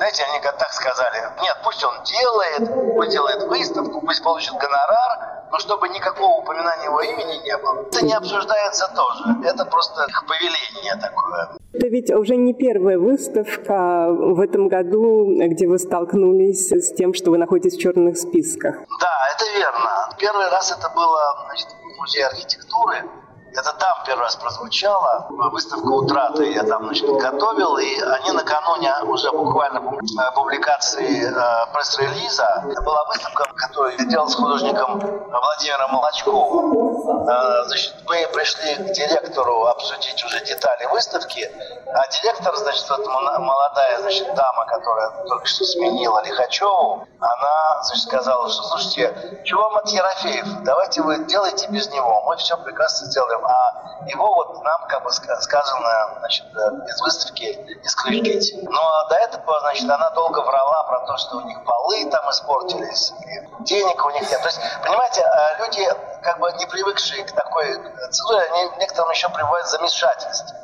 Знаете, 0.01 0.24
они 0.24 0.39
как 0.39 0.58
так 0.58 0.74
сказали, 0.74 1.17
нет, 1.43 1.55
пусть 1.63 1.84
он 1.84 1.93
делает, 2.05 2.96
пусть 2.96 3.12
делает 3.12 3.43
выставку, 3.43 4.01
пусть 4.01 4.24
получит 4.24 4.55
гонорар, 4.55 5.43
но 5.51 5.60
чтобы 5.60 5.89
никакого 5.89 6.39
упоминания 6.39 6.86
его 6.86 7.01
имени 7.01 7.43
не 7.43 7.55
было. 7.58 7.86
Это 7.86 8.03
не 8.03 8.13
обсуждается 8.13 8.91
тоже. 8.96 9.24
Это 9.46 9.63
просто 9.63 10.03
их 10.10 10.25
повеление 10.25 10.96
такое. 10.96 11.50
Это 11.74 11.88
ведь 11.88 12.10
уже 12.10 12.36
не 12.36 12.55
первая 12.55 12.98
выставка 12.98 14.08
в 14.10 14.39
этом 14.39 14.70
году, 14.70 15.27
где 15.38 15.67
вы 15.67 15.77
столкнулись 15.77 16.72
с 16.72 16.96
тем, 16.96 17.13
что 17.13 17.29
вы 17.29 17.38
находитесь 17.38 17.77
в 17.77 17.79
черных 17.79 18.17
списках. 18.17 18.77
Да, 19.00 19.13
это 19.36 19.51
верно. 19.55 20.10
Первый 20.17 20.50
раз 20.50 20.72
это 20.72 20.89
было 20.96 21.46
значит, 21.46 21.67
в 21.67 22.00
Музее 22.00 22.25
архитектуры 22.25 23.03
это 23.53 23.74
там 23.74 24.03
первый 24.05 24.22
раз 24.22 24.36
прозвучало, 24.36 25.27
выставка 25.29 25.88
«Утраты» 25.88 26.51
я 26.51 26.63
там 26.63 26.86
значит, 26.86 27.10
готовил, 27.10 27.77
и 27.77 28.00
они 28.00 28.31
накануне 28.31 28.93
уже 29.03 29.31
буквально 29.31 29.79
э, 29.79 30.31
публикации 30.36 31.25
э, 31.25 31.74
пресс-релиза, 31.74 32.63
была 32.84 33.03
выставка, 33.05 33.46
которую 33.55 33.96
я 33.98 34.05
делал 34.05 34.29
с 34.29 34.36
художником 34.36 35.00
Владимиром 35.00 35.91
Молочковым. 35.91 37.27
Э, 37.27 37.65
значит, 37.65 37.96
мы 38.08 38.27
пришли 38.34 38.75
к 38.75 38.91
директору 38.93 39.65
обсудить 39.65 40.24
уже 40.24 40.43
детали 40.46 40.86
выставки, 40.86 41.50
а 41.93 42.08
директор, 42.22 42.55
значит, 42.55 42.89
вот 42.89 43.05
молодая 43.05 44.00
значит, 44.00 44.34
дама, 44.34 44.65
которая 44.65 45.10
только 45.27 45.46
что 45.48 45.65
сменила 45.65 46.24
Лихачеву, 46.24 47.05
она 47.20 47.84
значит, 47.84 48.03
сказала, 48.03 48.50
что, 48.50 48.63
слушайте, 48.63 49.41
чего 49.43 49.63
вам 49.63 49.77
от 49.77 49.89
Ерофеев? 49.89 50.63
Давайте 50.63 51.01
вы 51.01 51.25
делайте 51.25 51.67
без 51.67 51.89
него, 51.91 52.24
мы 52.27 52.38
все 52.38 52.58
прекрасно 52.58 53.08
сделаем 53.08 53.40
а 53.45 54.07
его 54.07 54.33
вот 54.33 54.63
нам, 54.63 54.88
как 54.88 55.03
бы 55.03 55.12
сказано, 55.12 56.15
значит, 56.19 56.45
э, 56.55 56.88
из 56.88 57.01
выставки 57.01 57.43
исключить. 57.83 58.53
Но 58.63 58.71
ну, 58.71 58.81
а 58.81 59.10
до 59.10 59.15
этого, 59.15 59.60
значит, 59.62 59.89
она 59.89 60.10
долго 60.12 60.39
врала 60.39 60.83
про 60.83 61.00
то, 61.01 61.17
что 61.17 61.38
у 61.38 61.41
них 61.41 61.63
полы 61.63 62.10
там 62.10 62.29
испортились, 62.29 63.12
и 63.12 63.63
денег 63.63 64.05
у 64.05 64.10
них 64.12 64.29
нет. 64.29 64.41
То 64.41 64.48
есть, 64.48 64.60
понимаете, 64.83 65.21
э, 65.21 65.57
люди, 65.60 65.88
как 66.24 66.39
бы 66.39 66.51
не 66.53 66.65
привыкшие 66.65 67.24
к 67.24 67.31
такой 67.31 67.74
цензуре, 68.12 68.43
они 68.51 68.69
некоторым 68.79 69.12
еще 69.12 69.29
приводят 69.29 69.67
замешательство. 69.67 70.57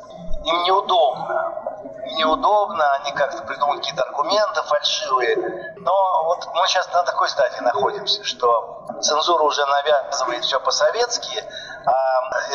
Им 0.44 0.62
неудобно 0.62 1.68
неудобно, 2.16 2.84
они 2.94 3.12
как-то 3.12 3.42
придумывают 3.42 3.80
какие-то 3.80 4.02
аргументы 4.04 4.62
фальшивые. 4.62 5.74
Но 5.78 6.24
вот 6.24 6.48
мы 6.54 6.66
сейчас 6.66 6.92
на 6.92 7.02
такой 7.02 7.28
стадии 7.28 7.60
находимся, 7.60 8.24
что 8.24 8.86
цензура 9.00 9.42
уже 9.42 9.64
навязывает 9.66 10.44
все 10.44 10.60
по-советски, 10.60 11.44
а 11.86 12.07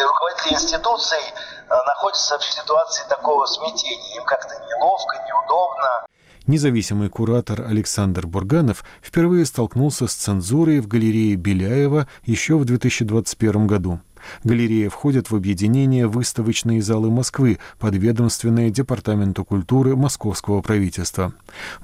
руководители 0.03 0.53
институций 0.53 1.19
э, 1.19 1.73
находятся 1.85 2.37
в 2.37 2.43
ситуации 2.43 3.03
такого 3.09 3.45
смятения. 3.45 4.17
Им 4.17 4.25
как-то 4.25 4.55
неловко, 4.69 5.17
неудобно. 5.27 6.05
Независимый 6.45 7.09
куратор 7.09 7.61
Александр 7.61 8.27
Бурганов 8.27 8.83
впервые 9.01 9.45
столкнулся 9.45 10.07
с 10.07 10.13
цензурой 10.13 10.81
в 10.81 10.87
галерее 10.87 11.35
Беляева 11.35 12.07
еще 12.25 12.57
в 12.57 12.65
2021 12.65 13.67
году. 13.67 14.01
Галерея 14.43 14.89
входит 14.89 15.31
в 15.31 15.35
объединение 15.35 16.07
«Выставочные 16.07 16.81
залы 16.81 17.09
Москвы», 17.09 17.59
подведомственное 17.79 18.69
Департаменту 18.69 19.45
культуры 19.45 19.95
Московского 19.95 20.61
правительства. 20.61 21.33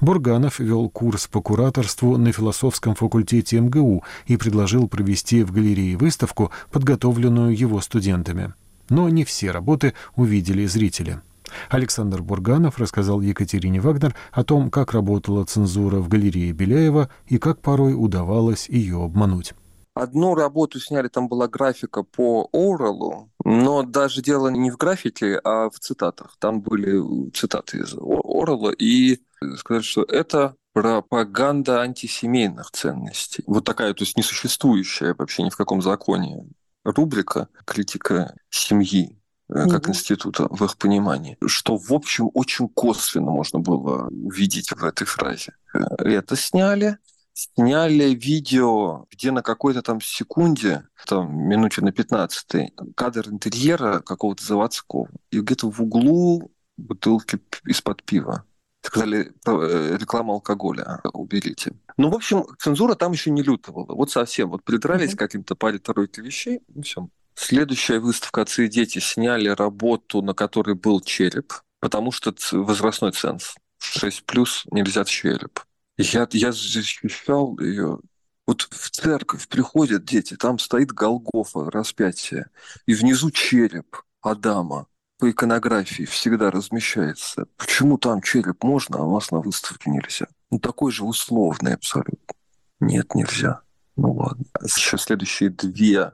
Бурганов 0.00 0.58
вел 0.58 0.88
курс 0.88 1.26
по 1.26 1.40
кураторству 1.40 2.16
на 2.16 2.32
философском 2.32 2.94
факультете 2.94 3.60
МГУ 3.60 4.04
и 4.26 4.36
предложил 4.36 4.88
провести 4.88 5.42
в 5.42 5.52
галерее 5.52 5.96
выставку, 5.96 6.50
подготовленную 6.70 7.56
его 7.56 7.80
студентами. 7.80 8.54
Но 8.88 9.08
не 9.08 9.24
все 9.24 9.50
работы 9.50 9.94
увидели 10.16 10.66
зрители. 10.66 11.20
Александр 11.68 12.22
Бурганов 12.22 12.78
рассказал 12.78 13.20
Екатерине 13.20 13.80
Вагнер 13.80 14.14
о 14.32 14.44
том, 14.44 14.70
как 14.70 14.92
работала 14.92 15.44
цензура 15.44 15.98
в 15.98 16.08
галерее 16.08 16.52
Беляева 16.52 17.08
и 17.26 17.38
как 17.38 17.60
порой 17.60 17.94
удавалось 17.94 18.68
ее 18.68 19.02
обмануть. 19.02 19.54
Одну 19.94 20.34
работу 20.34 20.78
сняли, 20.78 21.08
там 21.08 21.28
была 21.28 21.48
графика 21.48 22.02
по 22.02 22.48
Орелу, 22.52 23.30
но 23.44 23.82
даже 23.82 24.22
дело 24.22 24.48
не 24.48 24.70
в 24.70 24.76
графике, 24.76 25.40
а 25.42 25.68
в 25.68 25.78
цитатах. 25.80 26.36
Там 26.38 26.60
были 26.60 27.30
цитаты 27.30 27.78
из 27.78 27.94
Орела, 27.94 28.70
и 28.70 29.20
сказали, 29.56 29.82
что 29.82 30.02
это 30.02 30.54
пропаганда 30.72 31.80
антисемейных 31.80 32.70
ценностей. 32.70 33.42
Вот 33.46 33.64
такая, 33.64 33.92
то 33.94 34.04
есть 34.04 34.16
несуществующая 34.16 35.14
вообще 35.18 35.42
ни 35.42 35.50
в 35.50 35.56
каком 35.56 35.82
законе 35.82 36.46
рубрика 36.84 37.48
«Критика 37.64 38.34
семьи», 38.50 39.18
э, 39.48 39.68
как 39.68 39.88
института 39.88 40.46
в 40.48 40.64
их 40.64 40.76
понимании, 40.76 41.36
что, 41.46 41.76
в 41.76 41.92
общем, 41.92 42.30
очень 42.34 42.68
косвенно 42.68 43.30
можно 43.30 43.58
было 43.58 44.06
увидеть 44.08 44.70
в 44.70 44.84
этой 44.84 45.06
фразе. 45.06 45.54
Э, 45.74 45.80
это 46.04 46.36
сняли, 46.36 46.98
сняли 47.40 48.14
видео, 48.14 49.06
где 49.10 49.30
на 49.30 49.42
какой-то 49.42 49.82
там 49.82 50.00
секунде, 50.00 50.84
там 51.06 51.32
минуте 51.48 51.82
на 51.82 51.92
15 51.92 52.72
кадр 52.94 53.28
интерьера 53.28 54.00
какого-то 54.00 54.44
заводского. 54.44 55.08
И 55.30 55.40
где-то 55.40 55.70
в 55.70 55.80
углу 55.80 56.52
бутылки 56.76 57.38
из-под 57.66 58.02
пива. 58.02 58.44
Сказали, 58.82 59.32
э, 59.46 59.96
реклама 60.00 60.34
алкоголя 60.34 61.00
уберите. 61.12 61.72
Ну, 61.98 62.10
в 62.10 62.14
общем, 62.14 62.44
цензура 62.58 62.94
там 62.94 63.12
еще 63.12 63.30
не 63.30 63.42
лютовала. 63.42 63.94
Вот 63.94 64.10
совсем. 64.10 64.50
Вот 64.50 64.64
придрались 64.64 65.12
mm-hmm. 65.12 65.16
к 65.16 65.18
каким-то 65.18 65.54
паре 65.54 65.78
тройке 65.78 66.22
вещей, 66.22 66.60
и 66.74 66.82
все. 66.82 67.08
Следующая 67.34 68.00
выставка 68.00 68.42
«Отцы 68.42 68.66
и 68.66 68.68
дети» 68.68 68.98
сняли 68.98 69.48
работу, 69.48 70.22
на 70.22 70.34
которой 70.34 70.74
был 70.74 71.00
череп, 71.00 71.52
потому 71.80 72.10
что 72.10 72.34
возрастной 72.52 73.12
ценз. 73.12 73.54
6 73.78 74.24
плюс 74.24 74.64
нельзя 74.70 75.04
череп. 75.04 75.60
Я, 76.00 76.26
я 76.32 76.52
защищал 76.52 77.58
ее. 77.58 77.98
Вот 78.46 78.62
в 78.62 78.90
церковь 78.90 79.46
приходят 79.48 80.04
дети, 80.04 80.36
там 80.36 80.58
стоит 80.58 80.92
Голгофа, 80.92 81.70
распятие, 81.70 82.46
и 82.86 82.94
внизу 82.94 83.30
череп 83.30 83.96
Адама 84.22 84.86
по 85.18 85.30
иконографии 85.30 86.04
всегда 86.04 86.50
размещается. 86.50 87.46
Почему 87.56 87.98
там 87.98 88.22
череп 88.22 88.64
можно, 88.64 88.98
а 88.98 89.02
у 89.02 89.12
вас 89.12 89.30
на 89.30 89.40
выставке 89.40 89.90
нельзя? 89.90 90.26
Ну, 90.50 90.58
такой 90.58 90.90
же 90.90 91.04
условный 91.04 91.74
абсолютно. 91.74 92.34
Нет, 92.80 93.14
нельзя. 93.14 93.60
Ну 93.96 94.12
ладно. 94.14 94.44
Еще 94.62 94.96
следующие 94.96 95.50
две 95.50 96.12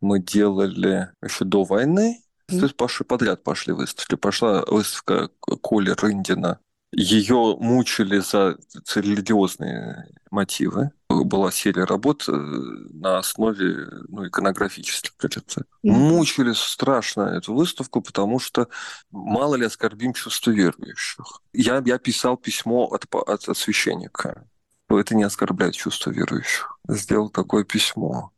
мы 0.00 0.18
делали 0.18 1.12
еще 1.22 1.44
до 1.44 1.64
войны. 1.64 2.20
То 2.48 2.62
есть 2.62 2.76
пошли 2.76 3.06
подряд 3.06 3.44
пошли 3.44 3.72
выставки. 3.72 4.16
Пошла 4.16 4.64
выставка 4.66 5.28
Коли 5.62 5.92
Рындина 5.92 6.58
ее 6.92 7.56
мучили 7.58 8.18
за 8.18 8.56
религиозные 8.94 10.08
мотивы. 10.30 10.90
Была 11.08 11.52
серия 11.52 11.84
работ 11.84 12.24
э, 12.28 12.32
на 12.32 13.18
основе 13.18 13.86
ну, 14.08 14.26
иконографических 14.26 15.16
каких-то. 15.16 15.60
Mm-hmm. 15.60 15.90
Мучили 15.90 16.52
страшно 16.52 17.22
эту 17.22 17.54
выставку, 17.54 18.00
потому 18.00 18.38
что 18.40 18.68
мало 19.10 19.54
ли 19.54 19.66
оскорбим 19.66 20.14
чувство 20.14 20.50
верующих. 20.50 21.42
Я, 21.52 21.82
я 21.84 21.98
писал 21.98 22.36
письмо 22.36 22.86
от, 22.86 23.06
от, 23.14 23.48
от 23.48 23.56
священника. 23.56 24.48
Это 24.88 25.14
не 25.14 25.22
оскорбляет 25.22 25.74
чувство 25.74 26.10
верующих. 26.10 26.78
Сделал 26.88 27.30
такое 27.30 27.64
письмо. 27.64 28.32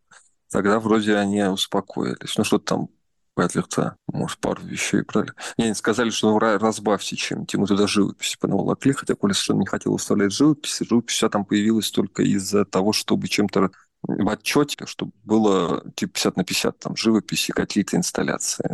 Тогда 0.50 0.80
вроде 0.80 1.16
они 1.16 1.42
успокоились. 1.44 2.36
Ну, 2.36 2.44
что-то 2.44 2.64
там 2.64 2.88
Петлица, 3.34 3.96
может, 4.08 4.38
пару 4.40 4.62
вещей 4.62 5.02
брали. 5.02 5.32
Не, 5.56 5.64
они 5.66 5.74
сказали, 5.74 6.10
что 6.10 6.30
ну, 6.30 6.38
разбавьте 6.38 7.16
чем-то. 7.16 7.58
Мы 7.58 7.66
туда 7.66 7.86
живопись 7.86 8.36
понаволокли, 8.36 8.92
хотя 8.92 9.14
Коля 9.14 9.32
совершенно 9.32 9.60
не 9.60 9.66
хотел 9.66 9.92
выставлять 9.92 10.32
живопись. 10.32 10.80
Живопись 10.80 11.16
вся 11.16 11.30
там 11.30 11.46
появилась 11.46 11.90
только 11.90 12.22
из-за 12.22 12.66
того, 12.66 12.92
чтобы 12.92 13.28
чем-то 13.28 13.70
в 14.02 14.28
отчете, 14.28 14.86
чтобы 14.86 15.12
было 15.24 15.84
типа 15.94 16.12
50 16.12 16.36
на 16.36 16.44
50, 16.44 16.78
там, 16.78 16.96
живопись 16.96 17.48
и 17.48 17.52
какие-то 17.52 17.96
инсталляции. 17.96 18.68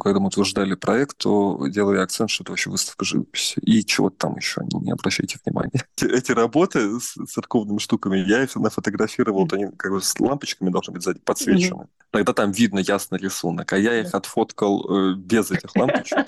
Когда 0.00 0.20
мы 0.20 0.26
утверждали 0.26 0.74
проект, 0.74 1.18
то 1.18 1.66
делали 1.68 1.98
акцент, 1.98 2.30
что 2.30 2.42
это 2.42 2.52
вообще 2.52 2.70
выставка 2.70 3.04
живописи. 3.04 3.60
И 3.60 3.84
чего-то 3.84 4.16
там 4.16 4.36
еще, 4.36 4.62
не 4.80 4.90
обращайте 4.90 5.38
внимания. 5.44 5.84
Эти 6.00 6.32
работы 6.32 6.98
с 7.00 7.14
церковными 7.26 7.78
штуками, 7.78 8.18
я 8.18 8.42
их 8.42 8.54
нафотографировал, 8.56 9.48
они 9.52 9.66
как 9.76 9.92
бы 9.92 10.00
с 10.00 10.18
лампочками 10.18 10.70
должны 10.70 10.94
быть 10.94 11.02
сзади 11.02 11.20
подсвечены. 11.20 11.86
Тогда 12.10 12.32
там 12.32 12.52
видно 12.52 12.80
ясно 12.80 13.16
рисунок, 13.16 13.72
а 13.72 13.78
я 13.78 14.00
их 14.00 14.14
отфоткал 14.14 14.84
э, 14.88 15.14
без 15.14 15.50
этих 15.50 15.74
лампочек 15.76 16.26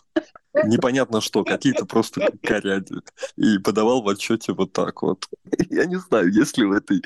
непонятно 0.65 1.21
что, 1.21 1.45
какие-то 1.45 1.87
просто 1.87 2.31
коряди. 2.43 2.97
И 3.37 3.59
подавал 3.59 4.03
в 4.03 4.09
отчете 4.09 4.53
вот 4.53 4.73
так 4.73 5.03
вот. 5.03 5.27
Я 5.71 5.87
не 5.87 5.97
знаю, 5.97 6.33
есть 6.33 6.59
ли 6.59 6.65
в 6.65 6.73
этой 6.73 7.03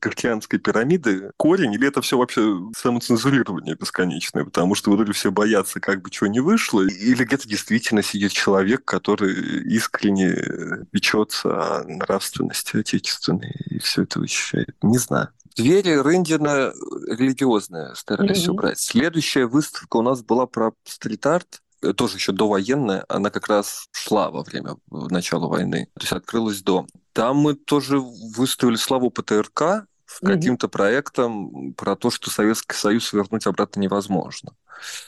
картианской 0.00 0.58
пирамиде 0.58 1.30
корень, 1.36 1.74
или 1.74 1.88
это 1.88 2.00
все 2.00 2.18
вообще 2.18 2.58
самоцензурирование 2.76 3.76
бесконечное, 3.76 4.44
потому 4.44 4.74
что 4.74 4.90
вот 4.90 5.06
все 5.14 5.30
боятся, 5.30 5.80
как 5.80 6.02
бы 6.02 6.10
чего 6.10 6.26
не 6.26 6.40
вышло, 6.40 6.82
или 6.82 7.24
где-то 7.24 7.48
действительно 7.48 8.02
сидит 8.02 8.32
человек, 8.32 8.84
который 8.84 9.34
искренне 9.64 10.86
печется 10.90 11.80
о 11.80 11.84
нравственности 11.84 12.78
отечественной 12.78 13.54
и 13.66 13.78
все 13.78 14.02
это 14.02 14.18
вычищает. 14.18 14.74
Не 14.82 14.98
знаю. 14.98 15.28
Двери 15.56 15.94
Рындина 15.96 16.72
религиозные 17.08 17.94
старались 17.94 18.46
mm-hmm. 18.46 18.50
убрать. 18.50 18.78
Следующая 18.78 19.46
выставка 19.46 19.96
у 19.96 20.02
нас 20.02 20.22
была 20.22 20.46
про 20.46 20.72
стрит-арт. 20.84 21.62
Э, 21.82 21.92
тоже 21.92 22.16
еще 22.16 22.32
довоенная, 22.32 23.04
она 23.08 23.30
как 23.30 23.48
раз 23.48 23.88
шла 23.92 24.30
во 24.30 24.42
время 24.42 24.76
начала 24.90 25.46
войны, 25.46 25.88
то 25.94 26.02
есть 26.02 26.12
открылась 26.12 26.62
до. 26.62 26.86
Там 27.12 27.36
мы 27.38 27.54
тоже 27.54 27.98
выставили 27.98 28.76
славу 28.76 29.10
ПТРК 29.10 29.86
с 30.06 30.20
каким-то 30.20 30.68
проектом 30.68 31.74
про 31.74 31.96
то, 31.96 32.10
что 32.10 32.30
Советский 32.30 32.76
Союз 32.76 33.12
вернуть 33.12 33.46
обратно 33.46 33.80
невозможно. 33.80 34.52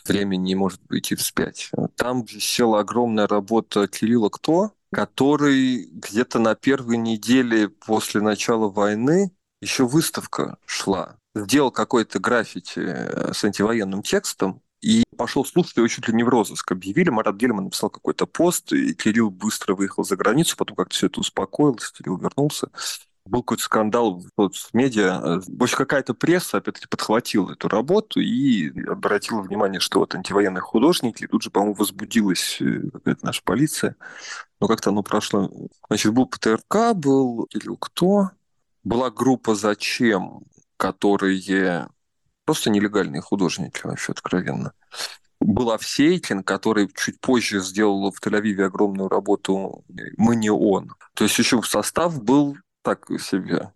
Время 0.07 0.37
не 0.37 0.55
может 0.55 0.81
идти 0.91 1.15
вспять. 1.15 1.71
Там 1.95 2.27
села 2.27 2.81
огромная 2.81 3.27
работа 3.27 3.87
Кирилла 3.87 4.29
Кто, 4.29 4.73
который 4.93 5.87
где-то 5.93 6.39
на 6.39 6.55
первой 6.55 6.97
неделе 6.97 7.69
после 7.69 8.21
начала 8.21 8.69
войны 8.69 9.33
еще 9.61 9.87
выставка 9.87 10.57
шла. 10.65 11.17
Сделал 11.35 11.71
какой-то 11.71 12.19
граффити 12.19 12.79
э, 12.79 13.33
с 13.33 13.45
антивоенным 13.45 14.03
текстом, 14.03 14.63
и 14.81 15.03
пошел 15.17 15.45
слух, 15.45 15.69
что 15.69 15.81
его 15.81 15.89
чуть 15.89 16.09
ли 16.09 16.15
не 16.15 16.23
в 16.23 16.29
розыск 16.29 16.71
объявили. 16.73 17.11
Марат 17.11 17.37
Гельман 17.37 17.65
написал 17.65 17.91
какой-то 17.91 18.27
пост, 18.27 18.73
и 18.73 18.95
Кирилл 18.95 19.31
быстро 19.31 19.75
выехал 19.75 20.05
за 20.05 20.17
границу, 20.17 20.57
потом 20.57 20.77
как-то 20.77 20.95
все 20.95 21.07
это 21.07 21.21
успокоилось, 21.21 21.91
Кирилл 21.91 22.17
вернулся. 22.17 22.69
Был 23.25 23.43
какой-то 23.43 23.65
скандал 23.65 24.23
в 24.37 24.51
медиа. 24.73 25.43
Общем, 25.61 25.77
какая-то 25.77 26.15
пресса, 26.15 26.59
опять-таки, 26.59 26.87
подхватила 26.89 27.53
эту 27.53 27.69
работу 27.69 28.21
и 28.21 28.71
обратила 28.89 29.43
внимание, 29.43 29.81
что 29.81 29.99
вот 29.99 30.15
антивоенные 30.15 30.63
художники. 30.63 31.25
И 31.25 31.27
тут 31.27 31.43
же, 31.43 31.51
по-моему, 31.51 31.75
возбудилась 31.75 32.57
э, 32.61 32.89
какая-то 32.91 33.27
наша 33.27 33.43
полиция. 33.45 33.97
Но 34.61 34.67
как-то 34.67 34.89
оно 34.91 35.03
прошло. 35.03 35.51
Значит, 35.89 36.15
был 36.15 36.25
ПТРК, 36.25 36.95
был 36.95 37.47
Кирилл 37.51 37.77
кто? 37.77 38.31
Была 38.83 39.11
группа 39.11 39.55
«Зачем?», 39.55 40.45
которые 40.79 41.91
просто 42.49 42.71
нелегальные 42.71 43.21
художники, 43.21 43.83
вообще 43.85 44.12
откровенно. 44.12 44.73
Был 45.38 45.71
Авсейкин, 45.71 46.43
который 46.43 46.88
чуть 46.97 47.21
позже 47.21 47.61
сделал 47.61 48.11
в 48.11 48.26
Тель-Авиве 48.26 48.64
огромную 48.64 49.11
работу 49.11 49.85
«Мы 50.17 50.35
не 50.35 50.49
он». 50.49 50.95
То 51.12 51.25
есть 51.25 51.38
еще 51.38 51.62
состав 51.62 52.23
был 52.23 52.57
так 52.81 53.07
себе. 53.21 53.75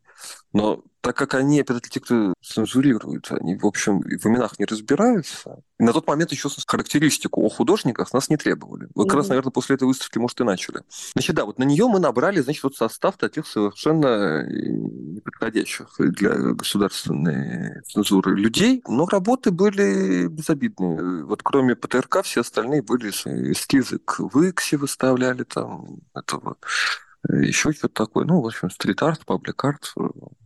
Но 0.55 0.83
так 1.03 1.17
как 1.17 1.35
они, 1.35 1.61
опять 1.61 1.83
те, 1.91 2.01
кто 2.01 2.33
цензурируют, 2.43 3.31
они, 3.33 3.57
в 3.57 3.67
общем, 3.67 4.01
в 4.01 4.27
именах 4.27 4.59
не 4.59 4.65
разбираются, 4.65 5.63
и 5.79 5.83
на 5.83 5.93
тот 5.93 6.07
момент 6.07 6.31
еще 6.31 6.49
характеристику 6.67 7.45
о 7.45 7.49
художниках 7.49 8.13
нас 8.13 8.31
не 8.31 8.37
требовали. 8.37 8.89
Вот 8.95 9.09
как 9.09 9.17
раз, 9.17 9.29
наверное, 9.29 9.51
после 9.51 9.75
этой 9.75 9.85
выставки, 9.85 10.19
может, 10.19 10.41
и 10.41 10.45
начали. 10.45 10.83
Значит, 11.15 11.35
да, 11.35 11.45
вот 11.45 11.59
на 11.59 11.65
нее 11.65 11.89
мы 11.89 11.99
набрали, 11.99 12.41
значит, 12.41 12.63
вот 12.63 12.77
состав 12.77 13.17
таких 13.17 13.49
совершенно 13.49 14.47
неподходящих 14.49 15.89
для 15.99 16.35
государственной 16.35 17.83
цензуры 17.83 18.37
людей, 18.37 18.83
но 18.87 19.07
работы 19.07 19.51
были 19.51 20.29
безобидные. 20.29 21.25
Вот 21.25 21.43
кроме 21.43 21.75
ПТРК 21.75 22.23
все 22.23 22.43
остальные 22.43 22.83
были 22.83 23.11
эскизы 23.11 23.99
к 23.99 24.21
Выксе 24.21 24.77
выставляли 24.77 25.43
там, 25.43 25.99
этого 26.15 26.57
еще 27.29 27.73
что-то 27.73 28.07
такое. 28.07 28.25
Ну, 28.25 28.41
в 28.41 28.47
общем, 28.47 28.71
стрит-арт, 28.71 29.25
паблик-арт. 29.25 29.95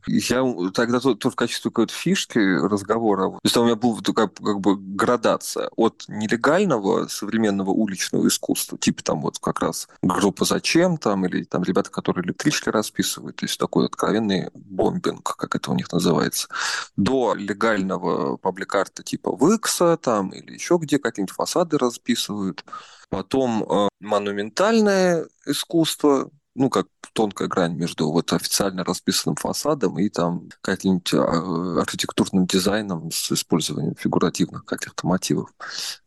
Я 0.06 0.44
тогда 0.74 1.00
тоже 1.00 1.30
в 1.30 1.34
качестве 1.36 1.70
какой-то 1.70 1.92
фишки 1.92 2.38
разговора, 2.38 3.30
то 3.30 3.40
есть 3.42 3.56
у 3.56 3.64
меня 3.64 3.74
была 3.74 4.00
такая 4.02 4.28
как 4.28 4.60
бы 4.60 4.76
градация 4.76 5.68
от 5.74 6.04
нелегального 6.06 7.08
современного 7.08 7.70
уличного 7.70 8.28
искусства, 8.28 8.78
типа 8.78 9.02
там 9.02 9.20
вот 9.22 9.38
как 9.40 9.60
раз 9.60 9.88
группа 10.02 10.44
«Зачем» 10.44 10.96
там, 10.96 11.26
или 11.26 11.42
там 11.42 11.64
ребята, 11.64 11.90
которые 11.90 12.24
электрички 12.24 12.68
расписывают, 12.68 13.36
то 13.36 13.46
есть 13.46 13.58
такой 13.58 13.86
откровенный 13.86 14.50
бомбинг, 14.54 15.36
как 15.36 15.56
это 15.56 15.72
у 15.72 15.74
них 15.74 15.90
называется, 15.90 16.48
до 16.96 17.34
легального 17.34 18.36
паблик-арта 18.36 19.02
типа 19.02 19.36
Викса 19.40 19.96
там 19.96 20.30
или 20.30 20.52
еще 20.52 20.78
где 20.80 20.98
какие-нибудь 20.98 21.34
фасады 21.34 21.78
расписывают. 21.78 22.64
Потом 23.08 23.62
э, 23.62 23.88
монументальное 24.00 25.26
искусство, 25.46 26.30
ну, 26.56 26.70
как 26.70 26.88
тонкая 27.12 27.48
грань 27.48 27.74
между 27.74 28.10
вот 28.10 28.32
официально 28.32 28.84
расписанным 28.84 29.36
фасадом 29.36 29.98
и 29.98 30.08
там 30.08 30.48
каким-нибудь 30.60 31.14
а, 31.14 31.80
архитектурным 31.80 32.46
дизайном 32.46 33.10
с 33.10 33.32
использованием 33.32 33.94
фигуративных 33.94 34.64
каких-то 34.64 35.06
мотивов. 35.06 35.50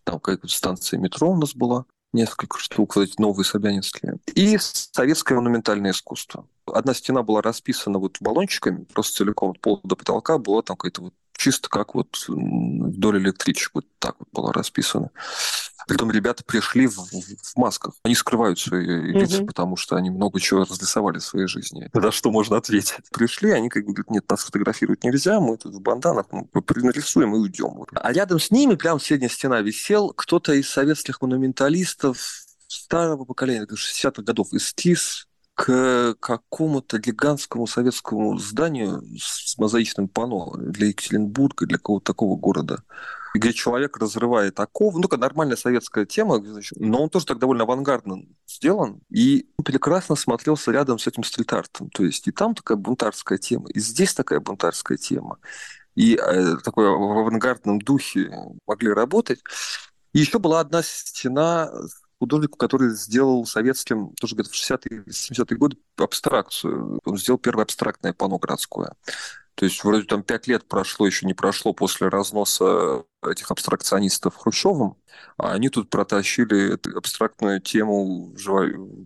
Там 0.04 0.20
какая-то 0.20 0.48
станция 0.48 1.00
метро 1.00 1.32
у 1.32 1.38
нас 1.38 1.56
была, 1.56 1.86
несколько 2.14 2.60
штук, 2.60 2.96
вот 2.96 3.04
эти 3.04 3.20
новые 3.20 3.46
собянинские. 3.46 4.18
И 4.36 4.58
советское 4.60 5.36
монументальное 5.36 5.92
искусство. 5.92 6.48
Одна 6.66 6.94
стена 6.94 7.24
была 7.24 7.42
расписана 7.42 8.00
вот 8.00 8.18
баллончиками, 8.20 8.84
просто 8.84 9.18
целиком 9.18 9.52
от 9.52 9.60
пола 9.62 9.80
до 9.84 9.96
потолка 9.96 10.38
была 10.38 10.62
там 10.62 10.78
какая-то 10.78 11.02
вот 11.02 11.14
чисто 11.40 11.70
как 11.70 11.96
вот 11.96 12.26
вдоль 12.28 13.20
электричек, 13.20 13.72
вот 13.74 13.86
так 14.00 14.16
вот 14.20 14.28
было 14.32 14.54
расписано. 14.54 15.12
Притом 15.90 16.12
ребята 16.12 16.44
пришли 16.44 16.86
в, 16.86 16.98
в 17.00 17.58
масках. 17.58 17.96
Они 18.04 18.14
скрывают 18.14 18.60
свои 18.60 18.86
лица, 18.86 19.42
mm-hmm. 19.42 19.48
потому 19.48 19.76
что 19.76 19.96
они 19.96 20.12
много 20.12 20.40
чего 20.40 20.60
разрисовали 20.62 21.18
в 21.18 21.24
своей 21.24 21.48
жизни. 21.48 21.90
На 21.92 22.12
что 22.12 22.30
можно 22.30 22.58
ответить? 22.58 23.00
Пришли, 23.12 23.50
они 23.50 23.70
как 23.70 23.86
бы 23.86 23.94
говорят, 23.94 24.12
нет, 24.12 24.30
нас 24.30 24.44
фотографировать 24.44 25.04
нельзя, 25.04 25.40
мы 25.40 25.58
тут 25.58 25.74
в 25.74 25.82
банданах, 25.82 26.28
мы 26.32 26.48
нарисуем 26.54 27.34
и 27.34 27.40
уйдем. 27.40 27.86
А 27.96 28.14
рядом 28.14 28.40
с 28.40 28.52
ними, 28.52 28.76
прям 28.76 29.00
средняя 29.00 29.32
стена 29.32 29.62
висел 29.62 30.14
кто-то 30.16 30.54
из 30.54 30.70
советских 30.70 31.24
монументалистов 31.24 32.46
старого 32.68 33.26
поколения, 33.26 33.66
60-х 33.66 34.22
годов, 34.22 34.54
эскиз 34.54 35.28
к 35.56 36.16
какому-то 36.20 37.00
гигантскому 37.00 37.66
советскому 37.66 38.38
зданию 38.38 39.04
с 39.20 39.58
мозаичным 39.58 40.08
панно 40.08 40.54
для 40.56 40.90
Екатеринбурга, 40.90 41.66
для 41.66 41.78
какого-то 41.78 42.06
такого 42.06 42.38
города 42.38 42.84
где 43.34 43.54
человек 43.54 43.98
разрывает 43.98 44.60
оковы. 44.60 45.00
Ну, 45.00 45.04
такая 45.04 45.20
нормальная 45.20 45.56
советская 45.56 46.06
тема, 46.06 46.44
но 46.76 47.04
он 47.04 47.10
тоже 47.10 47.26
так 47.26 47.40
довольно 47.40 47.64
авангардно 47.64 48.24
сделан 48.48 49.02
и 49.10 49.48
прекрасно 49.64 50.16
смотрелся 50.16 50.72
рядом 50.72 51.00
с 51.00 51.08
этим 51.08 51.24
стрит-артом. 51.24 51.90
То 51.90 52.04
есть 52.04 52.28
и 52.28 52.32
там 52.32 52.56
такая 52.56 52.78
бунтарская 52.78 53.38
тема, 53.38 53.70
и 53.70 53.80
здесь 53.80 54.14
такая 54.14 54.40
бунтарская 54.40 54.98
тема. 54.98 55.38
И 55.96 56.16
э, 56.16 56.56
такой 56.64 56.88
в 56.88 57.20
авангардном 57.20 57.80
духе 57.80 58.32
могли 58.66 58.92
работать. 58.92 59.42
И 60.14 60.20
еще 60.20 60.40
была 60.40 60.62
одна 60.62 60.82
стена 60.84 61.70
художнику, 62.20 62.58
который 62.58 62.90
сделал 62.92 63.46
советским, 63.46 64.14
тоже 64.20 64.36
где-то 64.36 64.50
в 64.50 64.54
60-е 64.54 65.04
70-е 65.08 65.58
годы, 65.58 65.78
абстракцию. 65.98 67.00
Он 67.06 67.18
сделал 67.18 67.40
первое 67.40 67.64
абстрактное 67.64 68.14
панно 68.14 68.38
городское. 68.38 68.94
То 69.60 69.66
есть 69.66 69.84
вроде 69.84 70.06
там 70.06 70.24
пять 70.24 70.48
лет 70.48 70.66
прошло, 70.70 71.06
еще 71.06 71.26
не 71.26 71.34
прошло 71.34 71.74
после 71.74 72.08
разноса 72.08 73.04
этих 73.22 73.52
абстракционистов 73.52 74.38
Хрущевым, 74.38 74.96
а 75.36 75.52
они 75.52 75.68
тут 75.68 75.90
протащили 75.90 76.76
эту 76.76 76.98
абстрактную 76.98 77.60
тему 77.60 78.34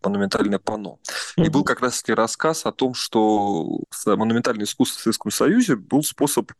монументальное 0.03 0.59
панно. 0.59 0.99
И 1.37 1.49
был 1.49 1.63
как 1.63 1.79
раз-таки 1.79 2.13
рассказ 2.13 2.67
о 2.67 2.71
том, 2.71 2.93
что 2.93 3.79
монументальное 4.05 4.65
искусство 4.65 4.99
в 4.99 5.01
Советском 5.01 5.31
Союзе 5.31 5.75
был 5.75 6.03
способ 6.03 6.51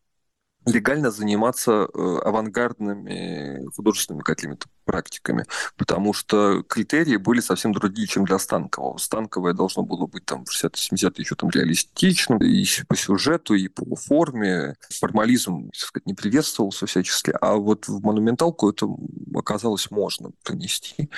легально 0.65 1.12
заниматься 1.12 1.88
э, 1.93 2.17
авангардными 2.23 3.65
художественными 3.76 4.23
какими-то 4.23 4.67
практиками, 4.86 5.45
потому 5.78 6.13
что 6.13 6.63
критерии 6.63 7.17
были 7.17 7.39
совсем 7.39 7.73
другие, 7.73 8.08
чем 8.08 8.26
для 8.26 8.39
Станкового. 8.39 8.97
Станковое 8.97 9.54
должно 9.54 9.84
было 9.84 10.08
быть 10.08 10.26
там 10.26 10.45
в 10.45 10.52
60-70-е 10.52 11.13
еще 11.17 11.36
там 11.36 11.49
реалистичным, 11.49 12.39
и 12.39 12.65
по 12.88 12.95
сюжету, 12.95 13.54
и 13.56 13.67
по 13.67 13.95
форме. 13.95 14.76
Формализм, 14.99 15.69
так 15.71 15.76
сказать, 15.76 16.06
не 16.06 16.13
приветствовался 16.13 16.86
всячески, 16.86 17.34
а 17.41 17.56
вот 17.56 17.88
в 17.88 18.04
монументалку 18.04 18.69
это 18.69 18.88
оказалось 19.34 19.89
можно 19.91 20.32
принести. 20.43 21.10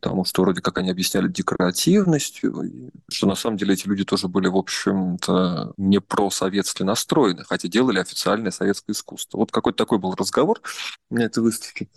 Потому 0.00 0.24
что 0.24 0.42
вроде 0.42 0.60
как 0.60 0.78
они 0.78 0.90
объясняли 0.90 1.28
декоративностью, 1.28 2.92
что 3.10 3.26
на 3.26 3.34
самом 3.34 3.56
деле 3.56 3.74
эти 3.74 3.86
люди 3.86 4.04
тоже 4.04 4.28
были, 4.28 4.48
в 4.48 4.56
общем-то, 4.56 5.74
не 5.76 6.00
просоветски 6.00 6.82
настроены, 6.84 7.44
хотя 7.44 7.68
делали 7.68 7.98
официальное 7.98 8.50
советское 8.50 8.92
искусство. 8.92 9.38
Вот 9.38 9.50
какой-то 9.50 9.78
такой 9.78 9.98
был 9.98 10.14
разговор 10.14 10.60
на 11.10 11.20
этой 11.20 11.42
выставке. 11.42 11.88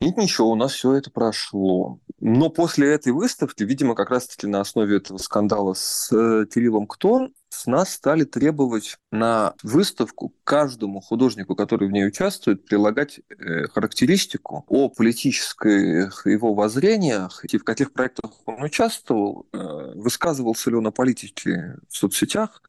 И 0.00 0.10
ничего, 0.12 0.50
у 0.50 0.54
нас 0.54 0.72
все 0.72 0.94
это 0.94 1.10
прошло. 1.10 1.98
Но 2.20 2.48
после 2.48 2.90
этой 2.90 3.12
выставки, 3.12 3.64
видимо, 3.64 3.94
как 3.94 4.10
раз-таки 4.10 4.46
на 4.46 4.60
основе 4.60 4.96
этого 4.96 5.18
скандала 5.18 5.74
с 5.74 6.10
э, 6.10 6.46
Кириллом 6.46 6.86
Ктон, 6.86 7.34
с 7.50 7.66
нас 7.66 7.92
стали 7.92 8.24
требовать 8.24 8.96
на 9.10 9.54
выставку 9.62 10.32
каждому 10.44 11.00
художнику, 11.00 11.56
который 11.56 11.88
в 11.88 11.92
ней 11.92 12.06
участвует, 12.06 12.64
прилагать 12.64 13.20
э, 13.28 13.66
характеристику 13.66 14.64
о 14.68 14.88
политических 14.88 16.26
его 16.26 16.54
воззрениях, 16.54 17.44
и 17.44 17.58
в 17.58 17.64
каких 17.64 17.92
проектах 17.92 18.30
он 18.46 18.62
участвовал, 18.62 19.46
э, 19.52 19.92
высказывался 19.96 20.70
ли 20.70 20.76
он 20.76 20.86
о 20.86 20.92
политике 20.92 21.76
в 21.88 21.96
соцсетях, 21.96 22.62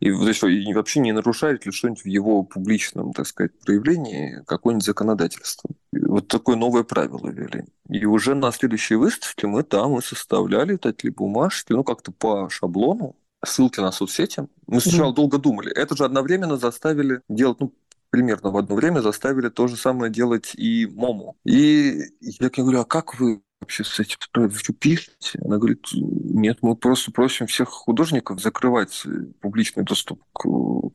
и, 0.00 0.08
и 0.08 0.74
вообще 0.74 1.00
не 1.00 1.12
нарушает 1.12 1.64
ли 1.64 1.72
что-нибудь 1.72 2.02
в 2.02 2.06
его 2.06 2.42
публичном, 2.42 3.14
так 3.14 3.26
сказать, 3.26 3.58
проявлении 3.60 4.42
какое-нибудь 4.46 4.84
законодательство. 4.84 5.70
Вот 5.92 6.28
такое 6.28 6.56
новое 6.56 6.84
правило 6.84 7.28
ввели. 7.28 7.64
И 7.88 8.04
уже 8.04 8.34
на 8.34 8.52
следующей 8.52 8.96
выставке 8.96 9.46
мы 9.46 9.62
там 9.62 9.98
и 9.98 10.02
составляли 10.02 10.76
такие 10.76 11.12
бумажки, 11.12 11.72
ну, 11.72 11.84
как-то 11.84 12.12
по 12.12 12.50
шаблону, 12.50 13.16
ссылки 13.46 13.80
на 13.80 13.92
соцсети. 13.92 14.46
Мы 14.66 14.80
сначала 14.80 15.12
mm. 15.12 15.14
долго 15.14 15.38
думали. 15.38 15.72
Это 15.72 15.96
же 15.96 16.04
одновременно 16.04 16.56
заставили 16.56 17.20
делать, 17.28 17.60
ну, 17.60 17.72
примерно 18.10 18.50
в 18.50 18.56
одно 18.56 18.74
время 18.74 19.00
заставили 19.00 19.48
то 19.48 19.66
же 19.66 19.76
самое 19.76 20.12
делать 20.12 20.52
и 20.54 20.86
Мому. 20.86 21.36
И 21.44 22.00
я 22.20 22.50
говорю, 22.50 22.80
а 22.80 22.84
как 22.84 23.18
вы 23.18 23.42
вообще 23.60 23.84
с 23.84 23.98
этим 23.98 24.18
вы 24.34 24.50
что 24.50 24.72
пишете? 24.72 25.38
Она 25.44 25.58
говорит, 25.58 25.86
нет, 25.92 26.58
мы 26.62 26.76
просто 26.76 27.10
просим 27.10 27.46
всех 27.46 27.68
художников 27.68 28.40
закрывать 28.40 29.02
публичный 29.40 29.84
доступ 29.84 30.22
к 30.32 30.46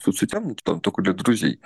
соцсетям, 0.03 0.49
ну, 0.49 0.55
там 0.63 0.79
только 0.79 1.01
для 1.01 1.13
друзей. 1.13 1.59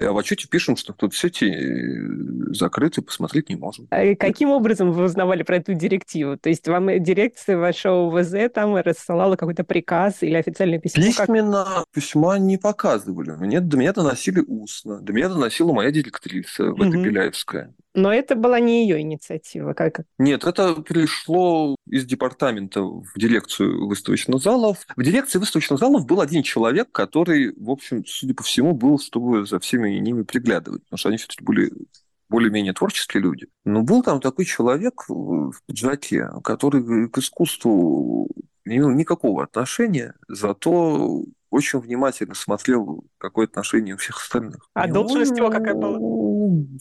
А 0.00 0.12
в 0.12 0.18
отчете 0.18 0.48
пишем, 0.48 0.76
что 0.76 0.92
тут 0.92 1.14
сети 1.14 1.46
э, 1.46 2.52
закрыты, 2.52 3.00
посмотреть 3.00 3.48
не 3.48 3.56
можем. 3.56 3.86
А 3.90 4.14
каким 4.16 4.50
образом 4.50 4.92
вы 4.92 5.04
узнавали 5.04 5.42
про 5.42 5.56
эту 5.56 5.74
директиву? 5.74 6.36
То 6.36 6.48
есть 6.48 6.66
вам 6.66 7.02
дирекция 7.02 7.56
вашего 7.56 8.10
ВЗ 8.10 8.50
там 8.52 8.74
рассылала 8.76 9.36
какой-то 9.36 9.62
приказ 9.62 10.22
или 10.22 10.34
официальное 10.34 10.80
письмо? 10.80 11.04
Письменно 11.04 11.64
как... 11.64 11.84
письма 11.92 12.38
не 12.38 12.58
показывали. 12.58 13.32
Мне, 13.32 13.60
до 13.60 13.76
меня 13.76 13.92
доносили 13.92 14.40
устно. 14.40 15.00
До 15.00 15.12
меня 15.12 15.28
доносила 15.28 15.72
моя 15.72 15.92
директриса, 15.92 16.64
Вета 16.64 16.88
угу. 16.88 17.02
Беляевская. 17.02 17.74
Но 17.94 18.12
это 18.12 18.34
была 18.34 18.58
не 18.58 18.82
ее 18.82 19.00
инициатива. 19.00 19.72
Как... 19.72 20.00
Нет, 20.18 20.44
это 20.44 20.74
пришло 20.74 21.76
из 21.86 22.04
департамента 22.04 22.82
в 22.82 23.12
дирекцию 23.16 23.86
выставочных 23.86 24.42
залов. 24.42 24.78
В 24.96 25.02
дирекции 25.02 25.38
выставочных 25.38 25.78
залов 25.78 26.04
был 26.04 26.20
один 26.20 26.42
человек, 26.42 26.90
который, 26.90 27.54
в 27.56 27.70
общем, 27.70 28.04
судя 28.04 28.34
по 28.34 28.42
всему, 28.42 28.74
был, 28.74 28.98
чтобы 28.98 29.46
за 29.46 29.60
всеми 29.60 29.90
ними 29.98 30.22
приглядывать, 30.22 30.82
потому 30.84 30.98
что 30.98 31.08
они 31.10 31.18
все-таки 31.18 31.44
были 31.44 31.70
более-менее 32.28 32.72
творческие 32.72 33.22
люди. 33.22 33.46
Но 33.64 33.82
был 33.82 34.02
там 34.02 34.20
такой 34.20 34.44
человек 34.44 35.04
в 35.08 35.54
пиджаке, 35.66 36.28
который 36.42 37.08
к 37.08 37.18
искусству 37.18 38.28
не 38.64 38.78
имел 38.78 38.90
никакого 38.90 39.44
отношения, 39.44 40.14
зато 40.28 41.22
очень 41.50 41.78
внимательно 41.78 42.34
смотрел, 42.34 43.04
какое 43.18 43.46
отношение 43.46 43.94
у 43.94 43.98
всех 43.98 44.16
остальных. 44.16 44.68
А 44.74 44.88
должность 44.88 45.36
его 45.36 45.50
какая 45.50 45.74
была? 45.74 45.98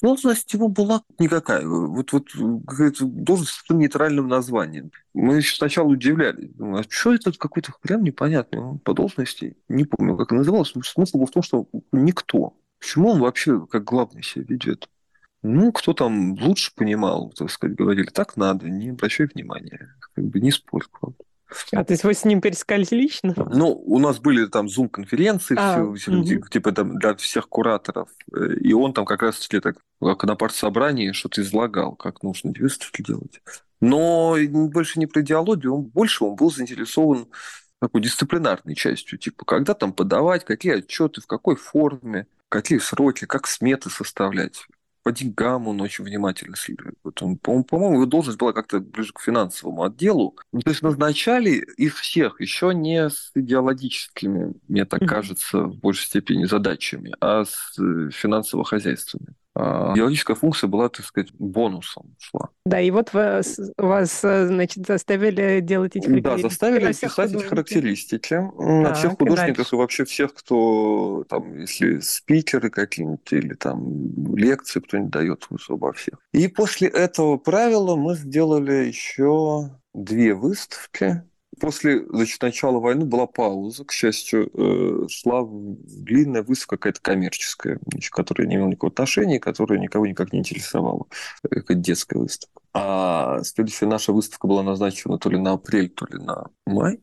Должность 0.01 0.53
его 0.53 0.67
была 0.67 1.03
никакая. 1.17 1.65
Вот, 1.65 2.12
вот 2.12 2.27
должность 2.36 3.51
с 3.51 3.69
нейтральным 3.69 4.27
названием. 4.27 4.91
Мы 5.13 5.41
сначала 5.41 5.88
удивлялись. 5.88 6.51
Думаю, 6.53 6.81
а 6.81 6.86
что 6.88 7.13
это 7.13 7.31
какой-то 7.31 7.71
хрен 7.71 8.03
непонятный 8.03 8.79
по 8.79 8.93
должности? 8.93 9.57
Не 9.67 9.86
помню, 9.86 10.15
как 10.15 10.31
называлось. 10.31 10.73
Смысл 10.83 11.17
был 11.17 11.25
в 11.25 11.31
том, 11.31 11.43
что 11.43 11.67
никто. 11.91 12.55
Почему 12.79 13.09
он 13.09 13.19
вообще 13.19 13.65
как 13.65 13.83
главный 13.83 14.23
себя 14.23 14.45
ведет? 14.47 14.89
Ну, 15.41 15.71
кто 15.71 15.93
там 15.93 16.33
лучше 16.41 16.71
понимал, 16.75 17.33
так 17.36 17.51
сказать, 17.51 17.75
говорили, 17.75 18.07
так 18.07 18.38
надо, 18.38 18.69
не 18.69 18.91
обращай 18.91 19.27
внимания, 19.27 19.93
как 19.99 20.23
бы 20.23 20.39
не 20.39 20.51
спорь. 20.51 20.83
А 21.72 21.84
то 21.84 21.94
есть 21.94 22.04
вы 22.04 22.13
с 22.13 22.26
ним 22.26 22.42
перескались 22.42 22.92
лично? 22.92 23.34
Ну, 23.36 23.72
у 23.72 24.00
нас 24.00 24.20
были 24.20 24.46
там 24.46 24.70
зум-конференции, 24.70 25.56
а, 25.58 25.94
все, 25.96 26.12
угу. 26.12 26.48
типа 26.50 26.72
там 26.72 26.98
для 26.98 27.16
всех 27.16 27.50
кураторов. 27.50 28.10
Э, 28.34 28.54
и 28.56 28.74
он 28.74 28.94
там 28.94 29.06
как 29.06 29.22
раз 29.22 29.48
так, 29.48 29.78
как 30.02 30.24
на 30.24 30.36
партсобрании, 30.36 31.12
что-то 31.12 31.42
излагал, 31.42 31.96
как 31.96 32.24
нужно 32.24 32.54
выставки 32.58 33.02
делать. 33.02 33.42
Но 33.82 34.38
больше 34.52 35.00
не 35.00 35.08
про 35.08 35.22
идеологию, 35.22 35.76
он 35.76 35.84
больше 35.84 36.24
он 36.24 36.36
был 36.36 36.52
заинтересован 36.52 37.28
такой 37.82 38.02
дисциплинарной 38.02 38.76
частью, 38.76 39.20
типа, 39.20 39.44
когда 39.44 39.74
там 39.74 39.92
подавать, 39.92 40.46
какие 40.46 40.78
отчеты, 40.78 41.20
в 41.20 41.28
какой 41.28 41.58
форме, 41.58 42.28
какие 42.48 42.80
сроки, 42.80 43.26
как 43.26 43.46
сметы 43.46 43.89
составлять 43.89 44.68
по 45.04 45.12
деньгам 45.12 45.68
он 45.68 45.82
очень 45.82 46.06
внимательно 46.06 46.56
следит. 46.56 46.96
Вот 47.04 47.22
он, 47.22 47.38
по-моему, 47.38 47.96
его 47.96 48.06
должность 48.06 48.39
была 48.39 48.54
как-то 48.54 48.80
ближе 48.80 49.12
к 49.13 49.20
финансовому 49.20 49.84
отделу. 49.84 50.36
Ну, 50.52 50.62
то 50.62 50.70
есть 50.70 50.82
назначали 50.82 51.66
их 51.78 51.98
всех 51.98 52.39
еще 52.39 52.74
не 52.74 53.10
с 53.10 53.32
идеологическими, 53.36 54.54
мне 54.68 54.86
так 54.86 55.06
кажется, 55.06 55.63
в 55.63 55.76
большей 55.78 56.06
степени 56.06 56.46
задачами, 56.46 57.13
а 57.20 57.44
с 57.46 57.78
э, 57.80 58.10
финансово-хозяйственными. 58.12 59.36
А 59.56 59.94
идеологическая 59.94 60.36
функция 60.36 60.68
была, 60.68 60.89
так 60.89 61.06
сказать, 61.06 61.32
бонусом 61.38 62.16
шла. 62.18 62.50
Да, 62.66 62.80
и 62.80 62.89
вот 62.89 63.13
вас, 63.13 63.60
вас 63.78 64.22
значит, 64.22 64.88
заставили 64.88 65.60
делать 65.60 65.96
эти 65.96 66.08
характеристики. 66.08 66.42
Да, 66.42 66.50
заставили 66.50 66.88
писать 66.88 67.34
эти 67.34 67.44
характеристики 67.44 68.34
на 68.34 68.86
так, 68.86 68.98
всех 68.98 69.12
художниках 69.18 69.72
и, 69.72 69.76
и 69.76 69.80
вообще 69.80 70.06
всех, 70.06 70.34
кто 70.34 71.24
там, 71.30 71.60
если 71.60 72.00
спикеры 72.00 72.70
какие-нибудь 72.70 73.32
или 73.32 73.54
там 73.54 74.36
лекции 74.36 74.80
кто-нибудь 74.80 75.12
дает 75.12 75.48
обо 75.70 75.94
всех. 75.94 76.16
И 76.32 76.48
после 76.48 76.88
этого 76.88 77.38
правила 77.38 77.96
мы 77.96 78.16
сделали 78.16 78.86
еще 78.88 79.70
две 79.94 80.34
выставки 80.34 81.24
После 81.63 82.06
значит, 82.10 82.41
начала 82.41 82.78
войны 82.80 83.06
была 83.06 83.26
пауза, 83.26 83.86
к 83.86 83.93
счастью, 83.93 84.52
э, 84.54 85.08
шла 85.08 85.47
длинная 85.47 86.43
выставка 86.43 86.76
какая-то 86.76 86.99
коммерческая, 86.99 87.80
которая 88.12 88.49
не 88.49 88.56
имела 88.56 88.67
никакого 88.67 88.91
отношения, 88.91 89.39
которая 89.39 89.80
никого 89.80 90.06
никак 90.06 90.34
не 90.34 90.39
интересовала, 90.39 91.06
какая-то 91.41 91.76
детская 91.76 92.19
выставка. 92.19 92.62
А 92.73 93.41
следующая 93.43 93.86
наша 93.86 94.12
выставка 94.12 94.45
была 94.45 94.62
назначена 94.62 95.17
то 95.17 95.30
ли 95.30 95.38
на 95.38 95.54
апрель, 95.54 95.88
то 95.88 96.06
ли 96.06 96.21
на 96.21 96.47
май. 96.65 96.99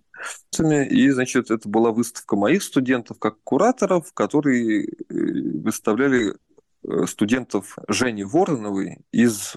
И, 0.61 1.09
значит, 1.09 1.51
это 1.51 1.67
была 1.67 1.91
выставка 1.91 2.37
моих 2.37 2.63
студентов 2.63 3.19
как 3.19 3.43
кураторов, 3.43 4.13
которые 4.13 4.85
э, 4.85 4.91
выставляли 5.09 6.35
Э, 6.35 6.50
студентов 7.07 7.77
Жени 7.89 8.25
Вороновой 8.25 8.99
из 9.13 9.57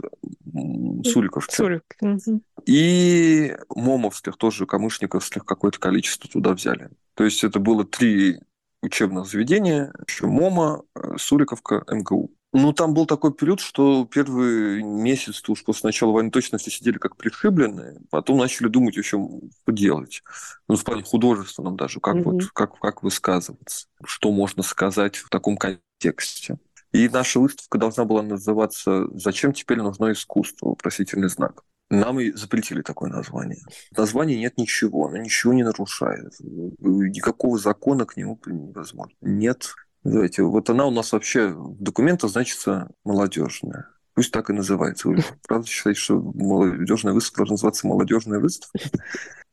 Суриковки. 1.03 1.55
Суриковки. 1.55 2.41
И 2.65 3.55
момовских 3.69 4.37
тоже 4.37 4.65
камышниковских 4.65 5.45
какое-то 5.45 5.79
количество 5.79 6.29
туда 6.29 6.53
взяли. 6.53 6.89
То 7.15 7.23
есть 7.23 7.43
это 7.43 7.59
было 7.59 7.85
три 7.85 8.39
учебных 8.81 9.25
заведения, 9.25 9.93
еще 10.07 10.27
МОМа, 10.27 10.83
э, 10.95 11.17
Суриковка, 11.17 11.83
МГУ. 11.89 12.31
Ну, 12.55 12.71
там 12.71 12.93
был 12.93 13.07
такой 13.07 13.33
период, 13.33 13.59
что 13.59 14.05
первый 14.05 14.83
месяц, 14.83 15.41
уж 15.49 15.63
после 15.63 15.87
начала 15.87 16.11
войны 16.11 16.29
точно 16.29 16.59
все 16.59 16.69
сидели 16.69 16.99
как 16.99 17.17
пришибленные, 17.17 17.99
потом 18.11 18.37
начали 18.37 18.67
думать 18.67 18.95
еще, 18.95 19.17
что 19.17 19.71
делать. 19.71 20.21
Ну, 20.67 20.75
в 20.75 20.83
плане 20.83 21.01
художественном 21.01 21.77
даже, 21.77 21.99
как, 21.99 22.17
mm-hmm. 22.17 22.23
вот, 22.23 22.43
как, 22.53 22.77
как 22.79 23.01
высказываться, 23.01 23.87
что 24.05 24.31
можно 24.31 24.61
сказать 24.61 25.15
в 25.15 25.29
таком 25.29 25.57
контексте. 25.57 26.59
И 26.93 27.09
наша 27.09 27.39
выставка 27.39 27.77
должна 27.77 28.05
была 28.05 28.21
называться 28.21 29.07
«Зачем 29.13 29.51
теперь 29.51 29.79
нужно 29.79 30.11
искусство?» 30.11 30.69
вопросительный 30.69 31.27
знак. 31.27 31.63
Нам 31.89 32.19
и 32.19 32.31
запретили 32.31 32.81
такое 32.81 33.09
название. 33.09 33.59
В 33.91 33.97
названии 33.97 34.37
нет 34.37 34.57
ничего, 34.57 35.07
оно 35.07 35.17
ничего 35.17 35.53
не 35.53 35.63
нарушает. 35.63 36.33
Никакого 36.39 37.57
закона 37.57 38.05
к 38.05 38.15
нему 38.15 38.39
невозможно. 38.45 39.13
Нет. 39.21 39.73
Давайте, 40.03 40.43
вот 40.43 40.69
она 40.69 40.85
у 40.85 40.91
нас 40.91 41.11
вообще 41.11 41.47
в 41.47 41.81
документах 41.81 42.29
значится 42.29 42.89
молодежная. 43.03 43.87
Пусть 44.13 44.31
так 44.31 44.49
и 44.49 44.53
называется. 44.53 45.07
Вы 45.07 45.23
правда 45.47 45.67
считаете, 45.67 45.99
что 45.99 46.19
молодежная 46.19 47.13
выставка 47.13 47.39
должна 47.39 47.53
называться 47.53 47.87
молодежная 47.87 48.39
выставка? 48.39 48.79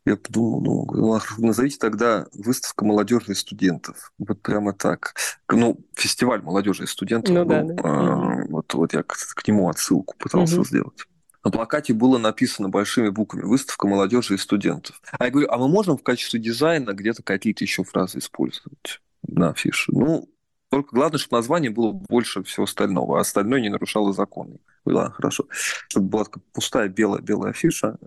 Я 0.07 0.17
подумал, 0.17 0.89
ну, 0.93 1.21
назовите 1.39 1.77
тогда 1.79 2.27
выставка 2.33 2.85
молодежи 2.85 3.33
и 3.33 3.35
студентов. 3.35 4.13
Вот 4.19 4.41
прямо 4.41 4.73
так. 4.73 5.15
Ну, 5.49 5.79
фестиваль 5.95 6.41
молодежи 6.41 6.85
и 6.85 6.87
студентов. 6.87 7.35
Ну, 7.35 7.45
был, 7.45 7.49
да, 7.51 7.63
да. 7.63 7.83
А, 7.85 8.45
вот, 8.49 8.73
вот 8.73 8.95
я 8.95 9.03
к, 9.03 9.15
к 9.15 9.47
нему 9.47 9.69
отсылку 9.69 10.17
пытался 10.19 10.57
угу. 10.57 10.65
сделать. 10.65 11.07
На 11.45 11.51
плакате 11.51 11.95
было 11.95 12.19
написано 12.19 12.69
большими 12.69 13.09
буквами 13.09 13.45
«Выставка 13.45 13.87
молодежи 13.87 14.35
и 14.35 14.39
студентов». 14.39 15.01
А 15.19 15.25
я 15.25 15.31
говорю, 15.31 15.49
а 15.51 15.59
мы 15.59 15.69
можем 15.69 15.97
в 15.97 16.03
качестве 16.03 16.39
дизайна 16.39 16.93
где-то 16.93 17.23
какие-то 17.23 17.65
еще 17.65 17.83
фразы 17.83 18.19
использовать 18.19 19.01
на 19.27 19.51
афише? 19.51 19.91
Ну, 19.93 20.29
Только 20.71 20.95
главное, 20.95 21.19
чтобы 21.19 21.39
название 21.39 21.71
было 21.71 21.93
больше 21.93 22.43
всего 22.45 22.65
остального, 22.65 23.19
а 23.19 23.21
остальное 23.21 23.61
не 23.61 23.71
нарушало 23.71 24.13
законы. 24.13 24.59
Да, 24.85 25.11
хорошо. 25.11 25.47
Чтобы 25.89 26.09
была 26.09 26.25
такая 26.25 26.43
пустая 26.53 26.89
белая-белая 26.89 27.51
афиша, 27.51 27.99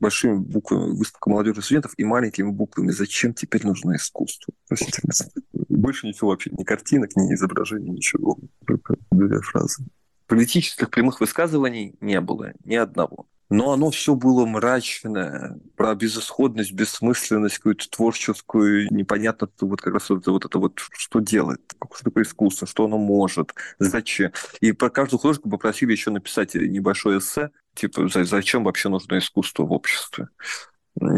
большими 0.00 0.36
буквами 0.36 0.96
выставка 0.96 1.30
молодежи 1.30 1.62
студентов 1.62 1.92
и 1.96 2.04
маленькими 2.04 2.50
буквами 2.50 2.90
«Зачем 2.90 3.34
теперь 3.34 3.66
нужно 3.66 3.96
искусство?» 3.96 4.52
Больше 5.68 6.06
ничего 6.06 6.30
вообще, 6.30 6.50
ни 6.50 6.64
картинок, 6.64 7.16
ни 7.16 7.34
изображений, 7.34 7.90
ничего. 7.90 8.38
Только 8.66 8.96
две 9.10 9.40
фразы. 9.40 9.84
Политических 10.26 10.90
прямых 10.90 11.20
высказываний 11.20 11.94
не 12.00 12.20
было, 12.20 12.52
ни 12.64 12.74
одного 12.74 13.26
но 13.50 13.72
оно 13.72 13.90
все 13.90 14.14
было 14.14 14.44
мрачное, 14.44 15.58
про 15.76 15.94
безысходность, 15.94 16.72
бессмысленность, 16.72 17.56
какую-то 17.56 17.88
творческую, 17.88 18.92
непонятно, 18.92 19.48
вот 19.60 19.80
как 19.80 19.94
раз 19.94 20.10
вот, 20.10 20.26
вот 20.26 20.44
это 20.44 20.58
вот, 20.58 20.78
что 20.92 21.20
делает, 21.20 21.60
что 21.94 22.04
такое 22.04 22.24
искусство, 22.24 22.66
что 22.66 22.84
оно 22.84 22.98
может, 22.98 23.54
зачем. 23.78 24.32
И 24.60 24.72
про 24.72 24.90
каждую 24.90 25.20
художника 25.20 25.48
попросили 25.48 25.92
еще 25.92 26.10
написать 26.10 26.54
небольшое 26.54 27.18
эссе, 27.18 27.50
типа, 27.78 28.08
зачем 28.08 28.64
вообще 28.64 28.88
нужно 28.88 29.18
искусство 29.18 29.64
в 29.64 29.72
обществе. 29.72 30.28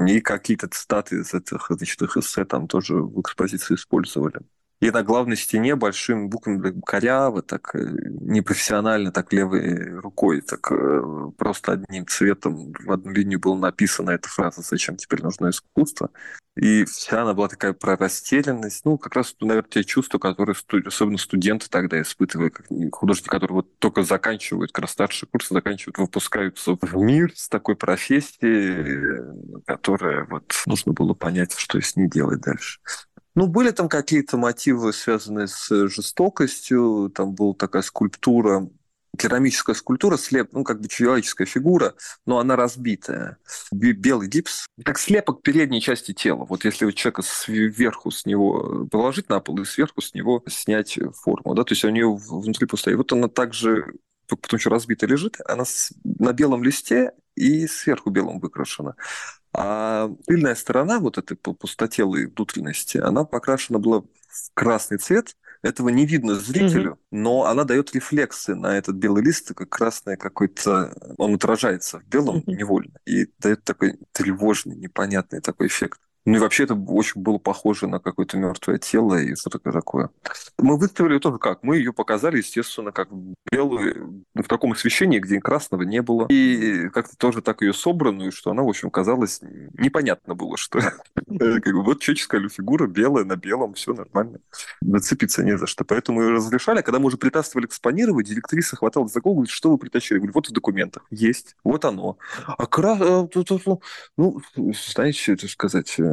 И 0.07 0.21
какие-то 0.21 0.69
цитаты 0.69 1.21
из 1.21 1.33
этих, 1.33 1.67
значит, 1.71 2.03
их 2.03 2.17
эссе 2.17 2.45
там 2.45 2.69
тоже 2.69 2.97
в 2.97 3.21
экспозиции 3.21 3.75
использовали. 3.75 4.41
И 4.81 4.91
на 4.91 5.03
главной 5.03 5.37
стене 5.37 5.77
большими 5.77 6.27
буквами 6.27 6.81
коряво, 6.87 7.43
так 7.43 7.75
э, 7.75 7.81
непрофессионально, 8.21 9.13
так 9.13 9.31
левой 9.31 10.01
рукой, 10.01 10.41
так 10.41 10.73
э, 10.73 11.31
просто 11.37 11.73
одним 11.73 12.07
цветом 12.07 12.73
в 12.73 12.91
одну 12.91 13.11
линию 13.11 13.39
была 13.39 13.59
написана 13.59 14.13
эта 14.13 14.29
фраза 14.29 14.63
«Зачем 14.63 14.97
теперь 14.97 15.23
нужно 15.23 15.51
искусство?». 15.51 16.11
И 16.57 16.85
вся 16.85 17.23
она 17.23 17.33
была 17.33 17.49
такая 17.49 17.73
про 17.73 17.97
растерянность, 17.97 18.85
ну, 18.85 18.99
как 18.99 19.15
раз, 19.15 19.37
наверное, 19.41 19.71
те 19.71 19.85
чувства, 19.85 20.19
которые 20.19 20.57
особенно 20.85 21.19
студенты 21.19 21.69
тогда 21.69 22.01
испытывают, 22.03 22.55
как 22.55 22.67
художники, 22.93 23.29
которые 23.29 23.57
вот 23.57 23.79
только 23.79 24.03
заканчивают, 24.03 24.73
как 24.73 24.83
раз 24.83 24.93
старшие 24.93 25.29
курсы 25.31 25.55
заканчивают, 25.55 25.99
выпускаются 25.99 26.77
в 26.81 26.97
мир 26.97 27.33
с 27.37 27.49
такой 27.49 27.77
профессией, 27.77 29.21
э, 29.59 29.61
которая 29.67 30.27
вот 30.29 30.53
нужно 30.67 30.93
было 30.93 31.15
понять, 31.15 31.55
что 31.55 31.81
с 31.81 31.97
ней 31.97 32.09
делать 32.09 32.41
дальше. 32.41 32.81
Ну, 33.35 33.47
были 33.47 33.71
там 33.71 33.89
какие-то 33.89 34.37
мотивы, 34.37 34.93
связанные 34.93 35.47
с 35.47 35.89
жестокостью. 35.89 37.13
Там 37.15 37.35
была 37.35 37.55
такая 37.55 37.83
скульптура, 37.83 38.69
керамическая 39.17 39.75
скульптура, 39.75 40.17
слеп, 40.17 40.53
ну, 40.53 40.65
как 40.65 40.81
бы 40.81 40.89
человеческая 40.89 41.47
фигура, 41.47 41.95
но 42.27 42.39
она 42.39 42.57
разбитая. 42.57 43.39
Белый 43.73 44.29
гипс, 44.29 44.67
как 44.85 44.99
слепок 44.99 45.43
передней 45.43 45.81
части 45.81 46.13
тела. 46.13 46.45
Вот 46.45 46.65
если 46.65 46.85
у 46.85 46.93
человека 46.93 47.23
сверху 47.23 48.11
с 48.11 48.25
него 48.27 48.87
положить 48.91 49.29
на 49.29 49.41
пол 49.41 49.61
и 49.61 49.65
сверху 49.65 50.01
с 50.01 50.15
него 50.15 50.43
снять 50.49 50.99
форму, 51.23 51.55
да, 51.55 51.65
то 51.65 51.73
есть 51.73 51.85
у 51.85 51.91
нее 51.91 52.15
внутри 52.15 52.67
пустая. 52.67 52.95
И 52.95 52.97
вот 52.97 53.13
она 53.13 53.29
также 53.29 53.95
потому 54.37 54.61
что 54.61 54.71
разбитая 54.71 55.11
лежит, 55.11 55.39
она 55.47 55.65
на 56.05 56.33
белом 56.33 56.63
листе 56.63 57.13
и 57.35 57.67
сверху 57.67 58.11
белым 58.11 58.39
выкрашена. 58.39 58.95
А 59.53 60.11
тыльная 60.27 60.55
сторона 60.55 61.01
вот 61.01 61.19
этой 61.19 61.37
пустотелой 61.37 62.27
внутренности, 62.27 62.99
она 62.99 63.25
покрашена 63.25 63.79
была 63.79 64.01
в 64.01 64.07
красный 64.55 64.99
цвет, 64.99 65.37
этого 65.63 65.89
не 65.91 66.07
видно 66.07 66.37
зрителю, 66.37 66.93
mm-hmm. 66.93 67.07
но 67.11 67.45
она 67.45 67.65
дает 67.65 67.93
рефлексы 67.95 68.55
на 68.55 68.79
этот 68.79 68.97
белый 68.97 69.23
лист, 69.23 69.53
как 69.55 69.69
красный 69.69 70.17
какой-то, 70.17 70.95
он 71.19 71.35
отражается 71.35 72.01
в 72.01 72.07
белом 72.07 72.39
mm-hmm. 72.39 72.55
невольно 72.55 72.99
и 73.05 73.27
дает 73.39 73.65
такой 73.65 73.99
тревожный, 74.13 74.77
непонятный 74.77 75.41
такой 75.41 75.67
эффект. 75.67 76.01
Ну 76.27 76.37
и 76.37 76.39
вообще 76.39 76.65
это 76.65 76.75
очень 76.75 77.21
было 77.23 77.39
похоже 77.39 77.87
на 77.87 77.99
какое-то 77.99 78.37
мертвое 78.37 78.79
тело 78.79 79.15
и 79.17 79.35
что-то 79.35 79.59
такое. 79.73 80.11
Мы 80.59 80.77
выставили 80.77 81.19
тоже 81.19 81.39
как? 81.39 81.63
Мы 81.63 81.79
ее 81.79 81.93
показали, 81.93 82.39
естественно, 82.39 82.93
как 82.93 83.09
белую, 83.51 84.25
в 84.35 84.45
таком 84.45 84.73
освещении, 84.73 85.19
где 85.19 85.41
красного 85.41 85.83
не 85.83 86.03
было. 86.03 86.27
И 86.29 86.89
как-то 86.91 87.17
тоже 87.17 87.41
так 87.41 87.63
ее 87.63 87.73
собранную, 87.73 88.33
что 88.33 88.51
она, 88.51 88.63
в 88.63 88.69
общем, 88.69 88.91
казалась... 88.91 89.41
Непонятно 89.79 90.35
было, 90.35 90.57
что 90.57 90.81
вот 91.27 92.01
человеческая 92.01 92.49
фигура 92.49 92.87
белая 92.87 93.25
на 93.25 93.37
белом, 93.37 93.75
все 93.75 93.95
нормально. 93.95 94.41
Зацепиться 94.83 95.43
не 95.43 95.57
за 95.57 95.67
что. 95.67 95.85
Поэтому 95.85 96.23
ее 96.23 96.31
разрешали. 96.31 96.83
Когда 96.83 96.99
мы 96.99 97.07
уже 97.07 97.17
притаскивали 97.17 97.67
экспонировать, 97.67 98.27
директриса 98.27 98.77
хватала 98.77 99.09
за 99.09 99.21
голову, 99.21 99.41
говорит, 99.41 99.53
что 99.53 99.71
вы 99.71 99.79
притащили? 99.79 100.19
Я 100.19 100.21
говорю, 100.21 100.35
вот 100.35 100.49
в 100.49 100.53
документах. 100.53 101.05
Есть. 101.11 101.57
Вот 101.65 101.85
оно. 101.85 102.19
А 102.47 102.67
кра... 102.67 102.99
Э, 103.01 103.27
ну, 104.17 104.41
знаете, 104.95 105.19
что 105.19 105.33
это 105.33 105.49
сказать 105.49 105.95
э, 105.99 106.10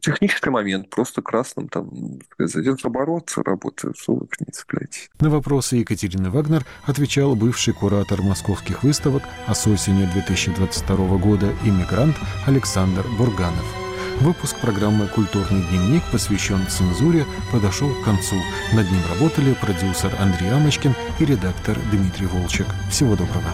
технический 0.00 0.50
момент, 0.50 0.90
просто 0.90 1.22
красным 1.22 1.68
там 1.68 1.90
сказать, 2.32 2.78
что 2.78 4.14
вы 4.14 4.26
к 4.26 4.40
ней 4.40 4.50
цепляете. 4.52 5.08
На 5.20 5.30
вопросы 5.30 5.76
Екатерины 5.76 6.30
Вагнер 6.30 6.64
отвечал 6.84 7.34
бывший 7.34 7.74
куратор 7.74 8.22
московских 8.22 8.82
выставок, 8.82 9.22
а 9.46 9.54
с 9.54 9.66
осени 9.66 10.08
2022 10.12 11.18
года 11.18 11.52
иммигрант 11.64 12.16
Александр 12.46 13.04
Бурганов. 13.18 13.66
Выпуск 14.20 14.56
программы 14.60 15.08
«Культурный 15.08 15.62
дневник», 15.68 16.02
посвящен 16.12 16.66
цензуре, 16.68 17.24
подошел 17.50 17.92
к 17.92 18.04
концу. 18.04 18.36
Над 18.72 18.90
ним 18.90 19.00
работали 19.10 19.54
продюсер 19.54 20.12
Андрей 20.20 20.52
Амочкин 20.52 20.94
и 21.18 21.24
редактор 21.24 21.76
Дмитрий 21.90 22.26
Волчек. 22.26 22.66
Всего 22.88 23.16
доброго. 23.16 23.50